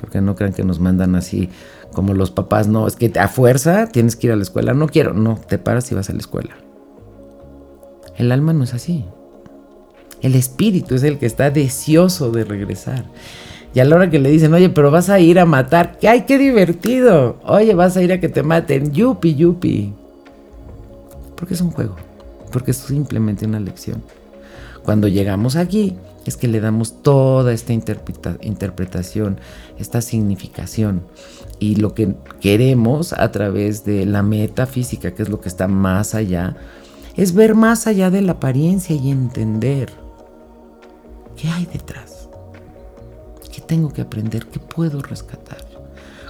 Porque 0.00 0.20
no 0.20 0.34
crean 0.34 0.52
que 0.52 0.64
nos 0.64 0.80
mandan 0.80 1.14
así 1.14 1.50
como 1.92 2.14
los 2.14 2.30
papás, 2.30 2.68
no, 2.68 2.86
es 2.86 2.96
que 2.96 3.12
a 3.18 3.28
fuerza 3.28 3.86
tienes 3.86 4.16
que 4.16 4.28
ir 4.28 4.32
a 4.32 4.36
la 4.36 4.42
escuela. 4.42 4.72
No 4.74 4.88
quiero, 4.88 5.12
no, 5.12 5.38
te 5.46 5.58
paras 5.58 5.90
y 5.92 5.94
vas 5.94 6.08
a 6.08 6.12
la 6.12 6.20
escuela. 6.20 6.56
El 8.16 8.32
alma 8.32 8.52
no 8.52 8.64
es 8.64 8.74
así. 8.74 9.04
El 10.22 10.34
espíritu 10.34 10.94
es 10.94 11.02
el 11.02 11.18
que 11.18 11.26
está 11.26 11.50
deseoso 11.50 12.30
de 12.30 12.44
regresar. 12.44 13.04
Y 13.74 13.80
a 13.80 13.84
la 13.84 13.96
hora 13.96 14.10
que 14.10 14.18
le 14.18 14.30
dicen, 14.30 14.52
oye, 14.52 14.68
pero 14.68 14.90
vas 14.90 15.10
a 15.10 15.20
ir 15.20 15.38
a 15.38 15.46
matar, 15.46 15.98
¡ay, 16.06 16.22
qué 16.26 16.38
divertido! 16.38 17.38
Oye, 17.44 17.74
vas 17.74 17.96
a 17.96 18.02
ir 18.02 18.12
a 18.12 18.20
que 18.20 18.28
te 18.28 18.42
maten, 18.42 18.92
yupi, 18.92 19.34
yupi. 19.34 19.94
Porque 21.36 21.54
es 21.54 21.60
un 21.60 21.70
juego, 21.70 21.96
porque 22.52 22.72
es 22.72 22.78
simplemente 22.78 23.46
una 23.46 23.60
lección. 23.60 24.02
Cuando 24.82 25.08
llegamos 25.08 25.56
aquí, 25.56 25.96
es 26.26 26.36
que 26.36 26.48
le 26.48 26.60
damos 26.60 27.02
toda 27.02 27.52
esta 27.52 27.72
interpretación, 27.72 29.38
esta 29.78 30.00
significación. 30.00 31.02
Y 31.58 31.76
lo 31.76 31.94
que 31.94 32.14
queremos 32.40 33.12
a 33.12 33.30
través 33.32 33.84
de 33.84 34.06
la 34.06 34.22
metafísica, 34.22 35.14
que 35.14 35.22
es 35.22 35.28
lo 35.28 35.40
que 35.40 35.48
está 35.48 35.68
más 35.68 36.14
allá, 36.14 36.56
es 37.16 37.34
ver 37.34 37.54
más 37.54 37.86
allá 37.86 38.10
de 38.10 38.22
la 38.22 38.32
apariencia 38.32 38.94
y 38.96 39.10
entender 39.10 39.90
¿Qué 41.40 41.48
hay 41.48 41.64
detrás? 41.64 42.28
¿Qué 43.50 43.62
tengo 43.62 43.90
que 43.90 44.02
aprender? 44.02 44.44
¿Qué 44.48 44.60
puedo 44.60 45.00
rescatar? 45.00 45.64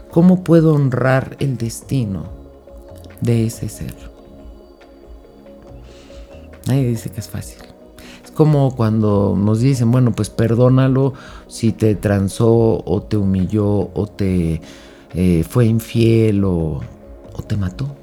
¿Cómo 0.09 0.45
puedo 0.45 0.73
honrar 0.73 1.37
el 1.41 1.59
destino 1.59 2.29
de 3.21 3.47
ese 3.47 3.69
ser? 3.69 3.95
Nadie 6.69 6.87
dice 6.87 7.11
que 7.11 7.19
es 7.19 7.29
fácil. 7.29 7.59
Como 8.41 8.75
cuando 8.75 9.37
nos 9.39 9.61
dicen, 9.61 9.91
bueno, 9.91 10.13
pues 10.13 10.31
perdónalo 10.31 11.13
si 11.47 11.73
te 11.73 11.95
transó 11.95 12.83
o 12.83 13.03
te 13.03 13.19
humilló 13.19 13.91
o 13.93 14.07
te 14.07 14.63
eh, 15.13 15.45
fue 15.47 15.67
infiel 15.67 16.45
o, 16.45 16.81
o 17.35 17.43
te 17.47 17.59
mató. 17.59 17.85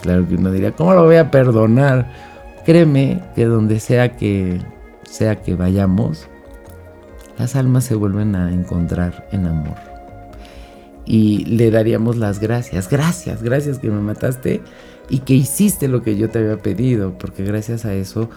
claro 0.00 0.26
que 0.26 0.36
uno 0.36 0.50
diría, 0.50 0.72
¿cómo 0.72 0.94
lo 0.94 1.04
voy 1.04 1.16
a 1.16 1.30
perdonar? 1.30 2.10
Créeme 2.64 3.22
que 3.34 3.44
donde 3.44 3.80
sea 3.80 4.16
que 4.16 4.58
sea 5.02 5.42
que 5.42 5.54
vayamos, 5.54 6.28
las 7.36 7.54
almas 7.54 7.84
se 7.84 7.96
vuelven 7.96 8.34
a 8.34 8.50
encontrar 8.50 9.28
en 9.30 9.44
amor. 9.44 9.76
Y 11.04 11.44
le 11.44 11.70
daríamos 11.70 12.16
las 12.16 12.38
gracias. 12.38 12.88
Gracias, 12.88 13.42
gracias 13.42 13.78
que 13.78 13.90
me 13.90 14.00
mataste 14.00 14.62
y 15.08 15.20
que 15.20 15.34
hiciste 15.34 15.88
lo 15.88 16.02
que 16.02 16.16
yo 16.16 16.30
te 16.30 16.38
había 16.38 16.58
pedido, 16.58 17.16
porque 17.18 17.44
gracias 17.44 17.84
a 17.84 17.94
eso 17.94 18.28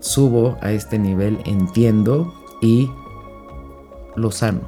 subo 0.00 0.56
a 0.60 0.72
este 0.72 0.98
nivel, 0.98 1.38
entiendo 1.44 2.32
y 2.60 2.90
lo 4.16 4.30
sano, 4.30 4.62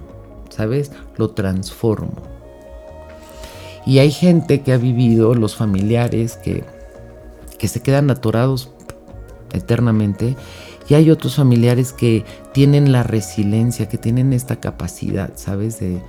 ¿sabes? 0.51 0.93
Lo 1.17 1.31
transformo. 1.31 2.13
Y 3.85 3.99
hay 3.99 4.11
gente 4.13 4.63
que 4.63 4.73
ha 4.73 4.79
vivido, 4.79 5.35
los 5.35 5.57
familiares, 5.57 6.37
que, 6.37 6.65
que 7.59 7.69
se 7.69 7.81
quedan 7.81 8.11
atorados 8.11 8.71
eternamente. 9.53 10.37
Y 10.89 10.95
hay 10.95 11.11
otros 11.11 11.37
familiares 11.37 11.93
que 11.93 12.25
tienen 12.53 12.93
la 12.93 13.03
resiliencia, 13.03 13.89
que 13.89 13.99
tienen 13.99 14.33
esta 14.33 14.57
capacidad, 14.57 15.33
¿sabes? 15.37 15.81
De... 15.81 16.01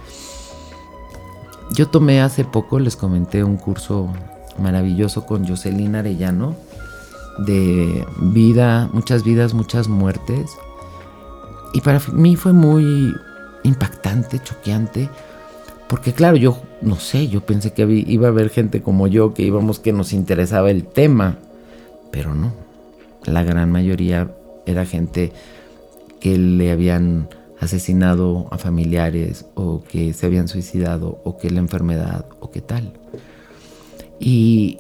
Yo 1.76 1.88
tomé 1.88 2.22
hace 2.22 2.44
poco, 2.44 2.80
les 2.80 2.96
comenté, 2.96 3.44
un 3.44 3.58
curso 3.58 4.10
maravilloso 4.58 5.26
con 5.26 5.48
Jocelyn 5.48 5.96
Arellano 5.96 6.56
de 7.38 8.06
vida, 8.20 8.90
muchas 8.94 9.24
vidas, 9.24 9.54
muchas 9.54 9.88
muertes. 9.88 10.52
Y 11.74 11.82
para 11.82 12.00
mí 12.12 12.36
fue 12.36 12.54
muy 12.54 13.14
impactante, 13.64 14.40
choqueante, 14.40 15.10
Porque 15.88 16.14
claro, 16.14 16.38
yo 16.38 16.58
no 16.82 16.96
sé, 16.96 17.28
yo 17.28 17.42
pensé 17.42 17.74
que 17.74 17.84
iba 17.84 18.28
a 18.28 18.32
haber 18.32 18.50
gente 18.50 18.82
como 18.82 19.08
yo, 19.08 19.34
que 19.34 19.44
íbamos, 19.44 19.80
que 19.80 19.94
nos 19.94 20.12
interesaba 20.12 20.72
el 20.72 20.86
tema, 20.86 21.38
pero 22.12 22.34
no. 22.34 22.52
La 23.26 23.44
gran 23.44 23.72
mayoría 23.72 24.32
era 24.66 24.86
gente 24.86 25.32
que 26.20 26.38
le 26.38 26.72
habían 26.72 27.28
asesinado 27.60 28.48
a 28.52 28.58
familiares 28.58 29.46
o 29.56 29.84
que 29.84 30.14
se 30.14 30.26
habían 30.26 30.48
suicidado 30.48 31.22
o 31.24 31.38
que 31.38 31.50
la 31.50 31.60
enfermedad 31.60 32.26
o 32.40 32.50
qué 32.52 32.62
tal. 32.62 32.94
Y 34.26 34.78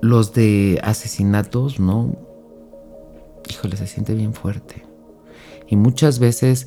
los 0.00 0.32
de 0.32 0.80
asesinatos, 0.82 1.78
¿no? 1.78 2.16
Híjole, 3.50 3.76
se 3.76 3.86
siente 3.86 4.14
bien 4.14 4.32
fuerte. 4.32 4.86
Y 5.68 5.76
muchas 5.76 6.18
veces 6.18 6.66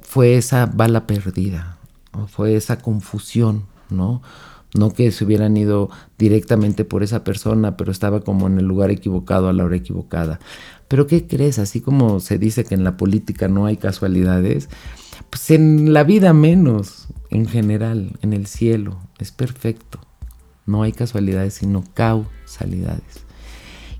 fue 0.00 0.36
esa 0.36 0.64
bala 0.64 1.06
perdida, 1.06 1.76
o 2.12 2.28
fue 2.28 2.56
esa 2.56 2.78
confusión, 2.78 3.66
¿no? 3.90 4.22
No 4.74 4.90
que 4.90 5.12
se 5.12 5.24
hubieran 5.24 5.54
ido 5.58 5.90
directamente 6.16 6.86
por 6.86 7.02
esa 7.02 7.24
persona, 7.24 7.76
pero 7.76 7.92
estaba 7.92 8.20
como 8.20 8.46
en 8.46 8.58
el 8.58 8.64
lugar 8.64 8.90
equivocado 8.90 9.50
a 9.50 9.52
la 9.52 9.64
hora 9.64 9.76
equivocada. 9.76 10.40
Pero 10.88 11.06
¿qué 11.06 11.26
crees? 11.26 11.58
Así 11.58 11.82
como 11.82 12.20
se 12.20 12.38
dice 12.38 12.64
que 12.64 12.74
en 12.74 12.84
la 12.84 12.96
política 12.96 13.48
no 13.48 13.66
hay 13.66 13.76
casualidades, 13.76 14.70
pues 15.28 15.50
en 15.50 15.92
la 15.92 16.04
vida 16.04 16.32
menos, 16.32 17.08
en 17.28 17.46
general, 17.46 18.12
en 18.22 18.32
el 18.32 18.46
cielo, 18.46 18.98
es 19.18 19.30
perfecto. 19.30 20.05
No 20.66 20.82
hay 20.82 20.92
casualidades, 20.92 21.54
sino 21.54 21.84
causalidades. 21.94 23.24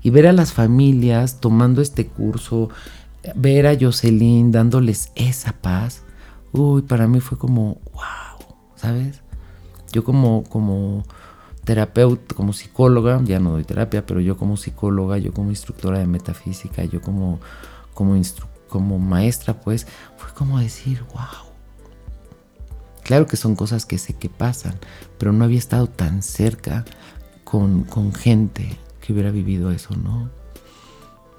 Y 0.03 0.09
ver 0.09 0.27
a 0.27 0.33
las 0.33 0.53
familias 0.53 1.39
tomando 1.39 1.81
este 1.81 2.07
curso, 2.07 2.69
ver 3.35 3.67
a 3.67 3.77
Jocelyn 3.79 4.51
dándoles 4.51 5.11
esa 5.15 5.53
paz, 5.53 6.03
uy, 6.51 6.81
para 6.81 7.07
mí 7.07 7.19
fue 7.19 7.37
como, 7.37 7.79
wow, 7.93 8.55
¿sabes? 8.75 9.21
Yo 9.91 10.03
como, 10.03 10.43
como 10.43 11.05
terapeuta, 11.63 12.35
como 12.35 12.53
psicóloga, 12.53 13.21
ya 13.23 13.39
no 13.39 13.51
doy 13.51 13.63
terapia, 13.63 14.05
pero 14.05 14.21
yo 14.21 14.37
como 14.37 14.57
psicóloga, 14.57 15.17
yo 15.17 15.33
como 15.33 15.49
instructora 15.49 15.99
de 15.99 16.07
metafísica, 16.07 16.83
yo 16.85 17.01
como, 17.01 17.39
como, 17.93 18.19
como 18.69 18.99
maestra, 18.99 19.59
pues, 19.59 19.87
fue 20.17 20.33
como 20.33 20.59
decir, 20.59 21.03
wow. 21.13 21.46
Claro 23.07 23.25
que 23.25 23.37
son 23.37 23.55
cosas 23.55 23.85
que 23.85 23.97
sé 23.97 24.13
que 24.13 24.29
pasan, 24.29 24.75
pero 25.17 25.31
no 25.31 25.45
había 25.45 25.57
estado 25.57 25.87
tan 25.87 26.21
cerca 26.21 26.83
con, 27.45 27.83
con 27.83 28.13
gente 28.13 28.77
que 28.99 29.13
hubiera 29.13 29.31
vivido 29.31 29.71
eso, 29.71 29.95
¿no? 29.95 30.29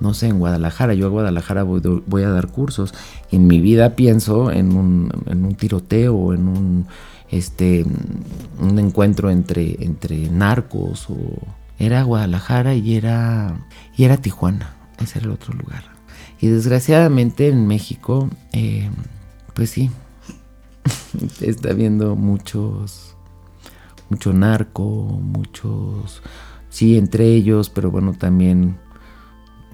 no 0.01 0.15
sé, 0.15 0.29
en 0.29 0.39
Guadalajara. 0.39 0.95
Yo 0.95 1.07
a 1.07 1.11
Guadalajara 1.11 1.63
voy, 1.63 2.23
a 2.23 2.31
dar 2.31 2.49
cursos. 2.49 2.95
Y 3.31 3.37
en 3.37 3.47
mi 3.47 3.61
vida 3.61 3.97
pienso 3.97 4.51
en 4.51 4.75
un, 4.77 5.13
en 5.27 5.45
un 5.45 5.55
tiroteo, 5.57 6.33
en 6.33 6.49
un, 6.49 6.87
este, 7.31 7.85
un 8.61 8.79
encuentro 8.79 9.31
entre, 9.31 9.85
entre 9.85 10.31
narcos. 10.31 11.11
O... 11.11 11.17
Era 11.79 12.03
Guadalajara 12.03 12.75
y 12.75 12.95
era, 12.97 13.67
y 13.95 14.05
era 14.05 14.17
Tijuana. 14.17 14.75
Ese 14.99 15.19
era 15.19 15.27
el 15.27 15.33
otro 15.35 15.53
lugar. 15.53 15.85
Y 16.41 16.47
desgraciadamente 16.49 17.49
en 17.49 17.67
México, 17.67 18.31
eh, 18.53 18.89
pues 19.53 19.71
sí, 19.71 19.91
está 21.41 21.71
habiendo 21.71 22.17
muchos, 22.17 23.17
mucho 24.11 24.33
narco, 24.33 24.85
muchos, 24.85 26.23
sí, 26.69 26.97
entre 26.97 27.27
ellos, 27.27 27.71
pero 27.71 27.91
bueno, 27.91 28.15
también 28.15 28.79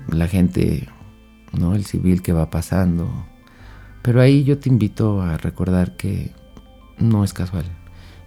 la 0.08 0.28
gente, 0.28 0.88
¿no? 1.52 1.74
El 1.74 1.84
civil 1.84 2.22
que 2.22 2.32
va 2.32 2.50
pasando. 2.50 3.08
Pero 4.02 4.20
ahí 4.20 4.44
yo 4.44 4.58
te 4.58 4.68
invito 4.68 5.22
a 5.22 5.36
recordar 5.36 5.96
que 5.96 6.32
no 6.98 7.24
es 7.24 7.32
casual 7.32 7.64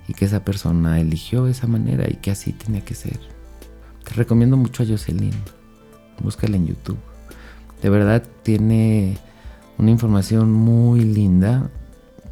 y 0.07 0.13
que 0.13 0.25
esa 0.25 0.43
persona 0.43 0.99
eligió 0.99 1.47
esa 1.47 1.67
manera 1.67 2.09
y 2.09 2.15
que 2.15 2.31
así 2.31 2.53
tenía 2.53 2.83
que 2.83 2.95
ser. 2.95 3.19
Te 4.03 4.13
recomiendo 4.13 4.57
mucho 4.57 4.83
a 4.83 4.85
Jocelyn. 4.85 5.33
Búscala 6.19 6.55
en 6.55 6.67
YouTube. 6.67 6.97
De 7.81 7.89
verdad 7.89 8.23
tiene 8.43 9.17
una 9.77 9.91
información 9.91 10.51
muy 10.51 11.01
linda 11.01 11.69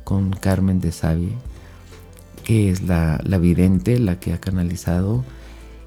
con 0.05 0.31
Carmen 0.31 0.79
de 0.79 0.93
Savie, 0.93 1.35
que 2.45 2.69
es 2.69 2.83
la, 2.83 3.19
la 3.25 3.37
vidente, 3.37 3.99
la 3.99 4.21
que 4.21 4.31
ha 4.31 4.39
canalizado. 4.39 5.25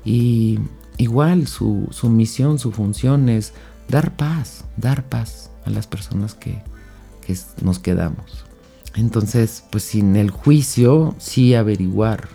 Y 0.05 0.59
igual 0.99 1.47
su, 1.47 1.89
misión, 2.05 2.59
su 2.59 2.73
función 2.73 3.31
es 3.31 3.55
dar 3.89 4.15
paz, 4.17 4.65
dar 4.77 5.05
paz 5.05 5.51
a 5.65 5.71
las 5.71 5.87
personas 5.87 6.35
que, 6.35 6.63
nos 7.61 7.79
quedamos. 7.79 8.47
Entonces, 8.95 9.63
pues 9.71 9.85
sin 9.85 10.17
el 10.17 10.31
juicio, 10.31 11.15
sí 11.19 11.55
averiguar. 11.55 12.27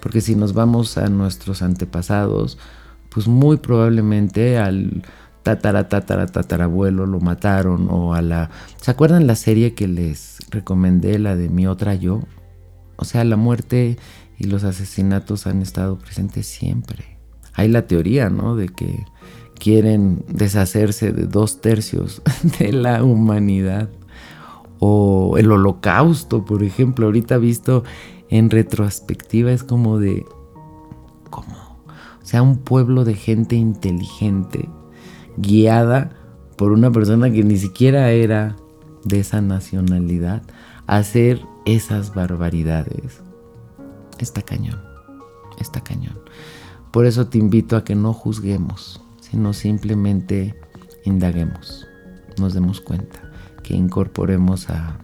Porque 0.00 0.22
si 0.22 0.34
nos 0.34 0.54
vamos 0.54 0.96
a 0.96 1.08
nuestros 1.08 1.60
antepasados, 1.60 2.56
pues 3.10 3.28
muy 3.28 3.58
probablemente 3.58 4.56
al 4.56 5.02
tatara 5.42 5.90
tatara 5.90 6.26
tatarabuelo 6.26 7.04
lo 7.04 7.20
mataron 7.20 7.88
o 7.90 8.14
a 8.14 8.22
la... 8.22 8.48
¿Se 8.80 8.90
acuerdan 8.90 9.26
la 9.26 9.36
serie 9.36 9.74
que 9.74 9.88
les 9.88 10.37
recomendé, 10.50 11.18
la 11.18 11.36
de 11.36 11.48
Mi 11.48 11.66
otra 11.66 11.94
yo? 11.94 12.22
O 12.96 13.04
sea, 13.04 13.24
la 13.24 13.36
muerte 13.36 13.96
y 14.38 14.44
los 14.44 14.64
asesinatos 14.64 15.46
han 15.46 15.62
estado 15.62 15.98
presentes 15.98 16.46
siempre 16.46 17.18
hay 17.58 17.66
la 17.66 17.88
teoría, 17.88 18.30
¿no? 18.30 18.54
De 18.54 18.68
que 18.68 19.04
quieren 19.58 20.24
deshacerse 20.28 21.12
de 21.12 21.26
dos 21.26 21.60
tercios 21.60 22.22
de 22.60 22.72
la 22.72 23.02
humanidad. 23.02 23.90
O 24.78 25.34
el 25.38 25.50
holocausto, 25.50 26.44
por 26.44 26.62
ejemplo, 26.62 27.06
ahorita 27.06 27.36
visto 27.36 27.82
en 28.30 28.48
retrospectiva 28.48 29.50
es 29.50 29.64
como 29.64 29.98
de... 29.98 30.24
¿Cómo? 31.30 31.56
O 32.22 32.24
sea, 32.24 32.42
un 32.42 32.58
pueblo 32.58 33.04
de 33.04 33.14
gente 33.14 33.56
inteligente, 33.56 34.68
guiada 35.36 36.10
por 36.56 36.70
una 36.70 36.92
persona 36.92 37.28
que 37.28 37.42
ni 37.42 37.56
siquiera 37.56 38.12
era 38.12 38.54
de 39.08 39.20
esa 39.20 39.40
nacionalidad, 39.40 40.42
hacer 40.86 41.40
esas 41.64 42.14
barbaridades. 42.14 43.20
Está 44.18 44.42
cañón, 44.42 44.80
está 45.58 45.80
cañón. 45.80 46.18
Por 46.92 47.06
eso 47.06 47.28
te 47.28 47.38
invito 47.38 47.76
a 47.76 47.84
que 47.84 47.94
no 47.94 48.12
juzguemos, 48.12 49.00
sino 49.20 49.52
simplemente 49.52 50.54
indaguemos, 51.04 51.86
nos 52.38 52.54
demos 52.54 52.80
cuenta, 52.80 53.30
que 53.62 53.74
incorporemos 53.74 54.70
a, 54.70 54.98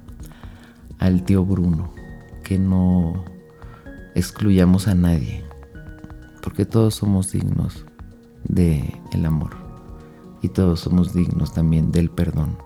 al 0.98 1.24
tío 1.24 1.44
Bruno, 1.44 1.92
que 2.42 2.58
no 2.58 3.24
excluyamos 4.14 4.88
a 4.88 4.94
nadie, 4.94 5.44
porque 6.42 6.64
todos 6.64 6.94
somos 6.94 7.32
dignos 7.32 7.84
del 8.48 8.92
el 9.12 9.26
amor 9.26 9.63
y 10.44 10.48
todos 10.48 10.80
somos 10.80 11.14
dignos 11.14 11.54
también 11.54 11.90
del 11.90 12.10
perdón. 12.10 12.58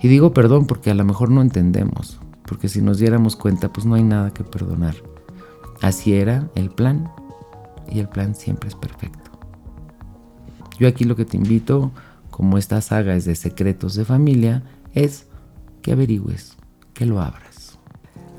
Y 0.00 0.08
digo 0.08 0.32
perdón 0.32 0.66
porque 0.66 0.90
a 0.90 0.94
lo 0.94 1.04
mejor 1.04 1.30
no 1.30 1.42
entendemos, 1.42 2.20
porque 2.46 2.68
si 2.68 2.80
nos 2.80 2.98
diéramos 2.98 3.34
cuenta, 3.34 3.72
pues 3.72 3.86
no 3.86 3.94
hay 3.94 4.04
nada 4.04 4.32
que 4.32 4.44
perdonar. 4.44 4.94
Así 5.80 6.14
era 6.14 6.48
el 6.54 6.70
plan 6.70 7.10
y 7.90 7.98
el 7.98 8.08
plan 8.08 8.34
siempre 8.34 8.68
es 8.68 8.74
perfecto. 8.74 9.30
Yo 10.78 10.88
aquí 10.88 11.04
lo 11.04 11.16
que 11.16 11.24
te 11.24 11.36
invito, 11.36 11.90
como 12.30 12.56
esta 12.58 12.80
saga 12.80 13.16
es 13.16 13.24
de 13.24 13.34
secretos 13.34 13.94
de 13.94 14.04
familia, 14.04 14.62
es 14.92 15.26
que 15.82 15.92
averigües, 15.92 16.56
que 16.94 17.06
lo 17.06 17.20
abras. 17.20 17.78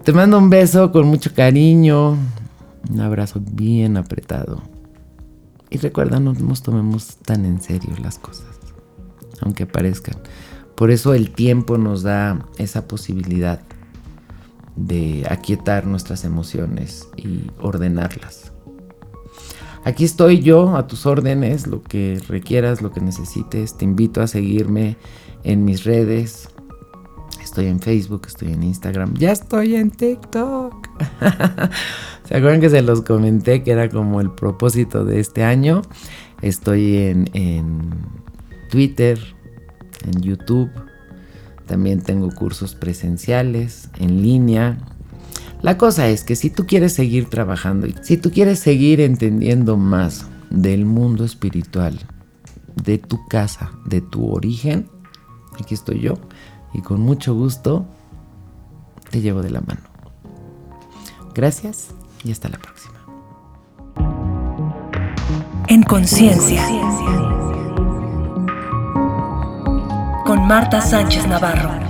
Te 0.03 0.13
mando 0.13 0.37
un 0.37 0.49
beso 0.49 0.91
con 0.91 1.07
mucho 1.07 1.33
cariño, 1.33 2.17
un 2.89 2.99
abrazo 3.01 3.41
bien 3.41 3.97
apretado. 3.97 4.61
Y 5.69 5.77
recuerda, 5.77 6.19
no 6.19 6.33
nos 6.33 6.61
tomemos 6.61 7.17
tan 7.17 7.45
en 7.45 7.61
serio 7.61 7.93
las 8.01 8.19
cosas, 8.19 8.54
aunque 9.45 9.65
parezcan. 9.65 10.17
Por 10.75 10.91
eso 10.91 11.13
el 11.13 11.31
tiempo 11.31 11.77
nos 11.77 12.03
da 12.03 12.45
esa 12.57 12.87
posibilidad 12.87 13.61
de 14.75 15.25
aquietar 15.29 15.87
nuestras 15.87 16.25
emociones 16.25 17.07
y 17.15 17.49
ordenarlas. 17.61 18.51
Aquí 19.85 20.03
estoy 20.03 20.39
yo 20.39 20.75
a 20.75 20.87
tus 20.87 21.05
órdenes, 21.05 21.67
lo 21.67 21.81
que 21.81 22.19
requieras, 22.27 22.81
lo 22.81 22.91
que 22.91 22.99
necesites. 22.99 23.77
Te 23.77 23.85
invito 23.85 24.21
a 24.21 24.27
seguirme 24.27 24.97
en 25.43 25.63
mis 25.63 25.83
redes. 25.83 26.49
Estoy 27.41 27.67
en 27.67 27.79
Facebook, 27.79 28.23
estoy 28.25 28.51
en 28.51 28.63
Instagram, 28.63 29.13
ya 29.13 29.31
estoy 29.31 29.75
en 29.75 29.91
TikTok. 29.91 30.89
¿Se 32.27 32.35
acuerdan 32.35 32.59
que 32.59 32.71
se 32.71 32.81
los 32.81 33.03
comenté 33.03 33.63
que 33.63 33.71
era 33.71 33.87
como 33.87 34.19
el 34.19 34.31
propósito 34.31 35.05
de 35.05 35.19
este 35.19 35.43
año? 35.43 35.83
Estoy 36.41 36.97
en, 36.97 37.29
en 37.33 37.91
Twitter, 38.71 39.34
en 40.05 40.21
YouTube. 40.21 40.69
También 41.65 42.01
tengo 42.01 42.29
cursos 42.31 42.75
presenciales, 42.75 43.89
en 43.99 44.21
línea. 44.21 44.77
La 45.61 45.77
cosa 45.77 46.07
es 46.07 46.23
que 46.23 46.35
si 46.35 46.49
tú 46.49 46.65
quieres 46.67 46.93
seguir 46.93 47.29
trabajando, 47.29 47.87
y 47.87 47.95
si 48.03 48.17
tú 48.17 48.31
quieres 48.31 48.59
seguir 48.59 49.01
entendiendo 49.01 49.77
más 49.77 50.27
del 50.49 50.85
mundo 50.85 51.25
espiritual, 51.25 51.99
de 52.83 52.97
tu 52.97 53.25
casa, 53.27 53.71
de 53.85 54.01
tu 54.01 54.31
origen, 54.31 54.89
aquí 55.59 55.73
estoy 55.73 56.01
yo 56.01 56.15
y 56.73 56.81
con 56.81 56.99
mucho 57.01 57.33
gusto 57.33 57.85
te 59.09 59.21
llevo 59.21 59.41
de 59.41 59.49
la 59.49 59.61
mano. 59.61 59.81
Gracias 61.33 61.87
y 62.23 62.31
hasta 62.31 62.49
la 62.49 62.57
próxima. 62.57 62.95
En 65.67 65.83
conciencia. 65.83 66.63
Con 70.25 70.47
Marta 70.47 70.81
Sánchez 70.81 71.27
Navarro. 71.27 71.84